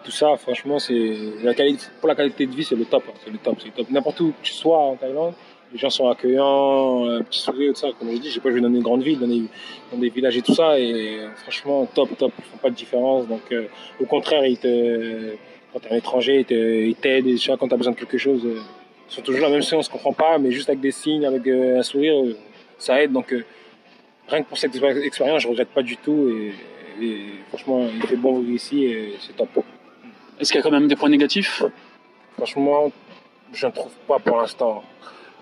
tout 0.05 0.11
ça. 0.11 0.37
Franchement, 0.37 0.79
c'est 0.79 1.17
la 1.43 1.53
qualité, 1.53 1.87
pour 1.99 2.07
la 2.07 2.15
qualité 2.15 2.45
de 2.45 2.55
vie, 2.55 2.63
c'est 2.63 2.77
le 2.77 2.85
top. 2.85 3.03
hein, 3.09 3.13
c'est 3.25 3.29
le 3.29 3.37
top, 3.39 3.55
c'est 3.59 3.65
le 3.67 3.73
top. 3.73 3.87
N'importe 3.91 4.21
où 4.21 4.29
que 4.29 4.41
tu 4.41 4.53
sois 4.53 4.77
en 4.77 4.95
Thaïlande, 4.95 5.33
les 5.71 5.77
gens 5.77 5.89
sont 5.89 6.09
accueillants, 6.09 7.07
euh, 7.07 7.21
petit 7.21 7.39
sourire, 7.39 7.73
tout 7.73 7.79
ça. 7.79 7.89
Comme 7.97 8.11
je 8.11 8.17
dis, 8.17 8.29
j'ai 8.29 8.39
pas 8.39 8.51
joué 8.51 8.61
dans 8.61 8.69
une 8.69 8.81
grande 8.81 9.03
ville, 9.03 9.19
dans 9.19 9.27
des, 9.27 9.43
dans 9.91 9.97
des 9.97 10.09
villages 10.09 10.37
et 10.37 10.41
tout 10.41 10.53
ça. 10.53 10.79
Et 10.79 11.19
euh, 11.19 11.29
franchement, 11.35 11.85
top, 11.85 12.17
top. 12.17 12.31
Ils 12.39 12.43
font 12.45 12.57
pas 12.57 12.69
de 12.69 12.75
différence. 12.75 13.27
Donc, 13.27 13.41
euh, 13.51 13.67
au 13.99 14.05
contraire, 14.05 14.45
ils 14.45 14.57
te, 14.57 15.35
quand 15.71 15.79
t'es 15.79 15.91
un 15.91 15.97
étranger, 15.97 16.45
ils 16.49 16.95
t'aident. 16.95 17.27
Et 17.27 17.35
tu 17.35 17.47
vois, 17.47 17.57
quand 17.57 17.67
t'as 17.67 17.77
besoin 17.77 17.93
de 17.93 17.97
quelque 17.99 18.17
chose, 18.17 18.45
euh, 18.45 18.59
ils 19.09 19.13
sont 19.13 19.21
toujours 19.21 19.41
là, 19.41 19.49
même 19.49 19.61
si 19.61 19.73
on 19.73 19.81
se 19.81 19.89
comprend 19.89 20.13
pas, 20.13 20.37
mais 20.37 20.51
juste 20.51 20.69
avec 20.69 20.81
des 20.81 20.91
signes, 20.91 21.25
avec 21.25 21.45
euh, 21.47 21.79
un 21.79 21.83
sourire, 21.83 22.15
ça 22.77 23.01
aide. 23.01 23.11
Donc, 23.11 23.33
rien 24.27 24.43
que 24.43 24.47
pour 24.47 24.57
cette 24.57 24.75
expérience, 24.75 25.41
je 25.41 25.47
regrette 25.47 25.69
pas 25.69 25.83
du 25.83 25.97
tout. 25.97 26.29
Et, 26.29 26.53
et 27.03 27.17
franchement, 27.47 27.87
il 27.93 28.01
fait 28.07 28.15
bon 28.15 28.39
vivre 28.39 28.55
ici 28.55 28.83
et 28.85 29.13
c'est 29.19 29.35
top. 29.35 29.49
Est-ce 30.39 30.51
qu'il 30.51 30.59
y 30.59 30.61
a 30.61 30.63
quand 30.63 30.71
même 30.71 30.87
des 30.87 30.95
points 30.95 31.09
négatifs? 31.09 31.63
Franchement, 32.35 32.91
je 33.53 33.67
ne 33.67 33.71
trouve 33.71 33.93
pas 34.07 34.19
pour 34.19 34.37
l'instant. 34.37 34.83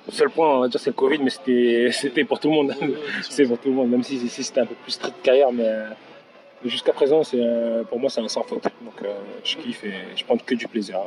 Le 0.09 0.15
seul 0.15 0.29
point, 0.29 0.57
on 0.57 0.59
va 0.61 0.67
dire, 0.67 0.79
c'est 0.79 0.89
le 0.89 0.95
Covid, 0.95 1.19
mais 1.23 1.29
c'était, 1.29 1.89
c'était 1.93 2.23
pour 2.23 2.39
tout 2.39 2.49
le 2.49 2.55
monde. 2.55 2.73
c'est 3.29 3.45
pour 3.45 3.57
tout 3.59 3.69
le 3.69 3.75
monde, 3.75 3.89
même 3.89 4.03
si 4.03 4.15
ici 4.15 4.43
c'était 4.43 4.61
un 4.61 4.65
peu 4.65 4.75
plus 4.75 4.91
strict 4.93 5.15
qu'ailleurs, 5.21 5.51
mais 5.53 5.69
jusqu'à 6.65 6.93
présent, 6.93 7.23
c'est, 7.23 7.37
euh, 7.39 7.83
pour 7.83 7.99
moi, 7.99 8.09
c'est 8.09 8.21
un 8.21 8.27
sans 8.27 8.43
faute. 8.43 8.63
Donc, 8.81 8.95
euh, 9.03 9.07
je 9.43 9.57
kiffe 9.57 9.83
et 9.83 9.93
je 10.15 10.23
prends 10.25 10.37
que 10.37 10.55
du 10.55 10.67
plaisir. 10.67 10.97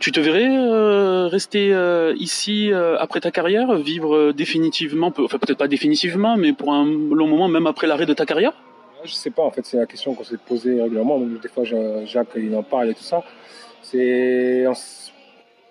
Tu 0.00 0.10
te 0.10 0.18
verrais 0.18 0.48
euh, 0.48 1.28
rester 1.28 1.72
euh, 1.72 2.14
ici 2.18 2.72
euh, 2.72 2.96
après 2.98 3.20
ta 3.20 3.30
carrière, 3.30 3.72
vivre 3.76 4.32
définitivement, 4.32 5.12
peu- 5.12 5.24
enfin 5.24 5.38
peut-être 5.38 5.58
pas 5.58 5.68
définitivement, 5.68 6.36
mais 6.36 6.52
pour 6.52 6.72
un 6.72 6.84
long 6.84 7.28
moment, 7.28 7.46
même 7.48 7.66
après 7.68 7.86
l'arrêt 7.86 8.06
de 8.06 8.12
ta 8.14 8.26
carrière? 8.26 8.54
Je 9.04 9.12
sais 9.12 9.30
pas, 9.30 9.42
en 9.42 9.50
fait, 9.52 9.64
c'est 9.66 9.76
la 9.76 9.86
question 9.86 10.14
qu'on 10.14 10.24
s'est 10.24 10.38
posée 10.38 10.80
régulièrement. 10.82 11.18
Même 11.18 11.38
des 11.40 11.48
fois, 11.48 11.62
Jacques, 12.06 12.28
il 12.36 12.56
en 12.56 12.62
parle 12.64 12.90
et 12.90 12.94
tout 12.94 13.04
ça. 13.04 13.22
C'est. 13.82 14.64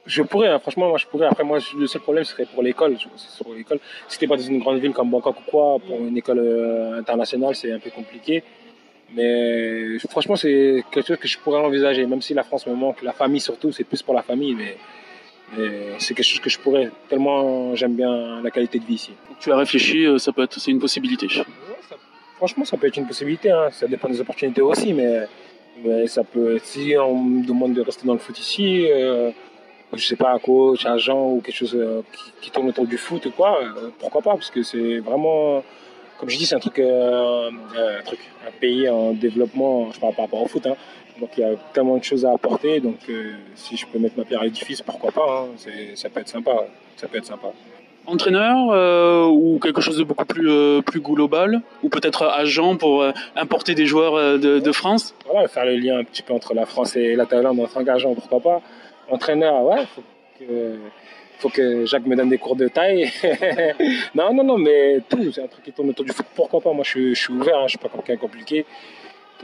Je 0.05 0.21
pourrais, 0.21 0.49
hein, 0.49 0.59
franchement, 0.59 0.89
moi 0.89 0.97
je 0.97 1.05
pourrais. 1.05 1.27
Après, 1.27 1.43
moi, 1.43 1.59
le 1.77 1.87
seul 1.87 2.01
problème 2.01 2.25
serait 2.25 2.45
pour 2.45 2.61
l'école. 2.61 2.97
Pour 3.41 3.53
l'école. 3.53 3.79
Si 4.07 4.19
t'es 4.19 4.27
pas 4.27 4.35
dans 4.35 4.43
une 4.43 4.59
grande 4.59 4.79
ville 4.79 4.91
comme 4.91 5.09
Bangkok 5.09 5.39
ou 5.39 5.49
quoi, 5.49 5.77
pour 5.79 5.97
une 5.99 6.17
école 6.17 6.39
euh, 6.39 6.99
internationale, 6.99 7.55
c'est 7.55 7.71
un 7.71 7.79
peu 7.79 7.89
compliqué. 7.89 8.43
Mais 9.15 9.99
franchement, 10.09 10.35
c'est 10.35 10.83
quelque 10.91 11.07
chose 11.07 11.17
que 11.17 11.27
je 11.27 11.37
pourrais 11.37 11.59
envisager, 11.59 12.05
même 12.05 12.21
si 12.21 12.33
la 12.33 12.43
France 12.43 12.65
me 12.67 12.73
manque, 12.73 13.01
la 13.03 13.13
famille 13.13 13.39
surtout, 13.39 13.71
c'est 13.71 13.83
plus 13.83 14.01
pour 14.01 14.15
la 14.15 14.23
famille, 14.23 14.55
mais, 14.55 14.75
mais 15.55 15.69
c'est 15.99 16.15
quelque 16.15 16.25
chose 16.25 16.39
que 16.39 16.49
je 16.49 16.57
pourrais, 16.57 16.89
tellement 17.09 17.75
j'aime 17.75 17.95
bien 17.95 18.41
la 18.41 18.49
qualité 18.49 18.79
de 18.79 18.85
vie 18.85 18.95
ici. 18.95 19.11
Tu 19.39 19.51
as 19.51 19.55
réfléchi, 19.55 20.05
euh, 20.05 20.17
ça 20.17 20.31
peut 20.31 20.43
être, 20.43 20.59
c'est 20.59 20.71
une 20.71 20.79
possibilité. 20.79 21.27
Franchement, 22.37 22.65
ça 22.65 22.75
peut 22.75 22.87
être 22.87 22.97
une 22.97 23.07
possibilité. 23.07 23.51
Hein. 23.51 23.69
Ça 23.71 23.87
dépend 23.87 24.09
des 24.09 24.19
opportunités 24.19 24.61
aussi, 24.61 24.93
mais, 24.93 25.27
mais 25.83 26.07
ça 26.07 26.23
peut. 26.23 26.59
Si 26.63 26.95
on 26.97 27.15
me 27.15 27.45
demande 27.45 27.73
de 27.73 27.81
rester 27.81 28.07
dans 28.07 28.13
le 28.13 28.19
foot 28.19 28.37
ici, 28.39 28.87
euh, 28.89 29.31
je 29.95 30.05
sais 30.05 30.15
pas, 30.15 30.37
coach, 30.39 30.85
agent 30.85 31.29
ou 31.29 31.41
quelque 31.41 31.55
chose 31.55 31.75
euh, 31.75 32.01
qui, 32.11 32.31
qui 32.41 32.51
tourne 32.51 32.69
autour 32.69 32.87
du 32.87 32.97
foot 32.97 33.25
ou 33.25 33.31
quoi, 33.31 33.61
euh, 33.61 33.89
pourquoi 33.99 34.21
pas 34.21 34.31
Parce 34.31 34.49
que 34.49 34.63
c'est 34.63 34.99
vraiment, 34.99 35.63
comme 36.19 36.29
je 36.29 36.37
dis, 36.37 36.45
c'est 36.45 36.55
un 36.55 36.59
truc, 36.59 36.79
euh, 36.79 37.49
un 37.49 38.03
truc, 38.03 38.19
un 38.47 38.51
pays 38.59 38.89
en 38.89 39.13
développement. 39.13 39.91
Je 39.91 39.99
parle 39.99 40.15
par 40.15 40.25
rapport 40.25 40.41
au 40.41 40.47
foot. 40.47 40.65
Hein. 40.67 40.75
Donc 41.19 41.29
il 41.37 41.41
y 41.41 41.43
a 41.43 41.55
tellement 41.73 41.97
de 41.97 42.03
choses 42.03 42.25
à 42.25 42.31
apporter. 42.31 42.79
Donc 42.79 42.99
si 43.55 43.77
je 43.77 43.85
peux 43.85 43.99
mettre 43.99 44.17
ma 44.17 44.25
pierre 44.25 44.41
à 44.41 44.45
l'édifice, 44.45 44.81
pourquoi 44.81 45.11
pas 45.11 45.45
hein. 45.45 45.71
Ça 45.95 46.09
peut 46.09 46.21
être 46.21 46.29
sympa. 46.29 46.65
Ça 46.95 47.07
peut 47.07 47.19
être 47.19 47.25
sympa. 47.25 47.49
Entraîneur 48.07 49.31
ou 49.31 49.59
quelque 49.59 49.79
chose 49.79 49.97
de 49.97 50.03
beaucoup 50.03 50.25
plus, 50.25 50.81
plus 50.81 50.99
global, 51.01 51.61
ou 51.83 51.89
peut-être 51.89 52.23
agent 52.23 52.77
pour 52.77 53.05
importer 53.35 53.75
des 53.75 53.85
joueurs 53.85 54.39
de, 54.39 54.59
de 54.59 54.71
France? 54.71 55.13
Voilà, 55.29 55.47
faire 55.47 55.65
le 55.65 55.75
lien 55.75 55.99
un 55.99 56.03
petit 56.03 56.23
peu 56.23 56.33
entre 56.33 56.55
la 56.55 56.65
France 56.65 56.95
et 56.95 57.15
la 57.15 57.27
Thaïlande 57.27 57.59
en 57.59 57.67
tant 57.67 57.83
qu'agent, 57.85 58.13
pourquoi 58.15 58.39
pas. 58.39 58.61
Entraîneur, 59.09 59.63
ouais, 59.63 59.85
faut 59.95 60.03
que, 60.39 60.75
faut 61.39 61.49
que 61.49 61.85
Jacques 61.85 62.05
me 62.05 62.15
donne 62.15 62.29
des 62.29 62.37
cours 62.37 62.55
de 62.55 62.67
taille. 62.67 63.11
non, 64.15 64.33
non, 64.33 64.43
non, 64.43 64.57
mais 64.57 64.99
tout, 65.09 65.31
c'est 65.31 65.43
un 65.43 65.47
truc 65.47 65.63
qui 65.63 65.71
tourne 65.71 65.89
autour 65.89 66.05
du 66.05 66.11
foot, 66.11 66.25
pourquoi 66.35 66.61
pas? 66.61 66.71
Moi, 66.73 66.83
je, 66.83 67.13
suis- 67.13 67.31
ouvert, 67.33 67.57
hein, 67.57 67.63
je 67.67 67.71
suis 67.71 67.77
pas 67.77 67.89
quelqu'un 67.89 68.17
compliqué. 68.17 68.65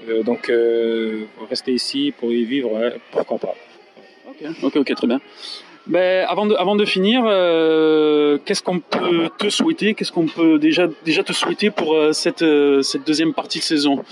Euh, 0.08 0.24
donc, 0.24 0.50
euh, 0.50 1.26
rester 1.50 1.74
ici 1.74 2.14
pour 2.18 2.32
y 2.32 2.46
vivre, 2.46 2.94
pourquoi 3.12 3.38
pas? 3.38 3.56
Ok, 4.64 4.76
ok, 4.76 4.96
très 4.96 5.08
bien. 5.08 5.20
Ben, 5.88 6.26
avant, 6.30 6.76
de, 6.76 6.86
finir, 6.86 7.24
euh, 7.26 8.38
qu'est-ce 8.46 8.62
qu'on 8.62 8.80
peut 8.80 9.30
te 9.40 9.50
souhaiter? 9.50 9.96
Qu'est-ce 9.96 10.12
qu'on 10.12 10.28
peut 10.28 10.60
déjà, 10.60 10.88
te 10.88 11.34
souhaiter 11.34 11.72
pour 11.72 11.96
euh, 11.96 12.12
cette 12.12 12.44
deuxième 13.06 13.34
partie 13.34 13.58
de 13.58 13.64
saison? 13.64 14.04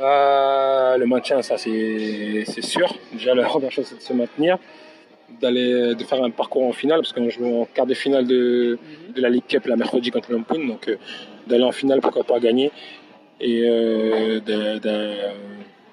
Bah, 0.00 0.96
le 0.96 1.04
maintien, 1.04 1.42
ça 1.42 1.58
c'est 1.58 2.62
sûr. 2.62 2.94
Déjà, 3.12 3.34
la 3.34 3.44
première 3.44 3.70
chose, 3.70 3.84
c'est 3.86 3.96
de 3.96 4.00
se 4.00 4.14
maintenir, 4.14 4.56
d'aller, 5.42 5.94
de 5.94 6.04
faire 6.04 6.24
un 6.24 6.30
parcours 6.30 6.64
en 6.64 6.72
finale, 6.72 7.00
parce 7.00 7.12
qu'on 7.12 7.28
joue 7.28 7.60
en 7.60 7.66
quart 7.66 7.84
de 7.84 7.92
finale 7.92 8.26
de, 8.26 8.78
de 9.14 9.20
la 9.20 9.28
Ligue 9.28 9.44
Cup 9.46 9.66
la 9.66 9.76
mercredi 9.76 10.10
contre 10.10 10.32
l'Ampun, 10.32 10.66
donc 10.66 10.88
euh, 10.88 10.96
d'aller 11.46 11.64
en 11.64 11.72
finale, 11.72 12.00
pourquoi 12.00 12.24
pas 12.24 12.40
gagner, 12.40 12.72
et 13.42 13.68
euh, 13.68 14.40
de, 14.40 14.78
de, 14.78 15.14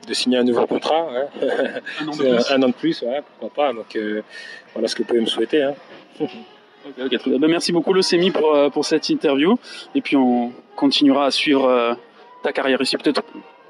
de 0.07 0.13
signer 0.13 0.37
un 0.37 0.45
nouveau 0.45 0.65
contrat. 0.67 1.09
Un 1.99 2.07
an 2.07 2.11
de 2.11 2.17
plus. 2.17 2.51
un 2.51 2.63
an 2.63 2.67
de 2.69 2.73
plus, 2.73 3.01
ouais, 3.01 3.21
pourquoi 3.39 3.65
pas. 3.65 3.73
Donc 3.73 3.93
euh, 3.97 4.21
voilà 4.73 4.87
ce 4.87 4.95
que 4.95 5.03
vous 5.03 5.07
pouvez 5.09 5.21
me 5.21 5.25
souhaiter. 5.25 5.63
Hein. 5.63 5.73
Très 6.97 7.09
bien. 7.09 7.19
Ben, 7.39 7.49
merci 7.49 7.73
beaucoup, 7.73 7.91
Leucémie, 7.91 8.31
pour, 8.31 8.55
pour 8.71 8.85
cette 8.85 9.09
interview. 9.09 9.59
Et 9.93 9.99
puis, 9.99 10.15
on 10.15 10.53
continuera 10.77 11.25
à 11.25 11.31
suivre 11.31 11.97
ta 12.43 12.53
carrière 12.53 12.81
ici. 12.81 12.95
Peut-être 12.95 13.21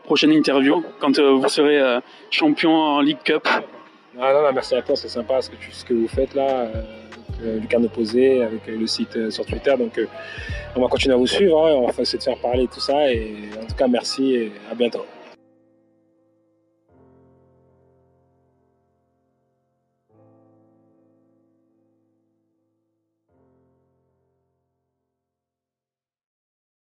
prochaine 0.07 0.31
interview 0.31 0.83
quand 0.99 1.19
euh, 1.19 1.33
vous 1.33 1.49
serez 1.49 1.79
euh, 1.79 1.99
champion 2.31 2.73
en 2.73 3.01
League 3.01 3.23
Cup. 3.23 3.47
Ah 4.19 4.33
non, 4.33 4.41
non, 4.41 4.53
merci 4.53 4.73
à 4.73 4.81
toi, 4.81 4.95
c'est 4.95 5.09
sympa 5.09 5.41
ce 5.41 5.49
que, 5.51 5.57
tu, 5.57 5.71
ce 5.71 5.85
que 5.85 5.93
vous 5.93 6.07
faites 6.07 6.33
là, 6.33 6.49
euh, 6.49 6.67
avec, 6.69 7.45
euh, 7.45 7.59
Lucarne 7.59 7.87
Posé, 7.89 8.41
avec 8.41 8.65
le 8.67 8.87
site 8.87 9.29
sur 9.29 9.45
Twitter. 9.45 9.75
Donc 9.77 9.99
on 10.75 10.81
va 10.81 10.87
continuer 10.87 11.13
à 11.13 11.17
vous 11.17 11.27
suivre, 11.27 11.67
hein, 11.67 11.73
on 11.73 11.87
va 11.87 12.01
essayer 12.01 12.17
de 12.17 12.23
faire 12.23 12.37
parler 12.37 12.67
tout 12.73 12.79
ça. 12.79 13.11
Et 13.11 13.35
en 13.61 13.65
tout 13.67 13.75
cas, 13.75 13.87
merci 13.87 14.33
et 14.33 14.51
à 14.71 14.75
bientôt. 14.75 15.05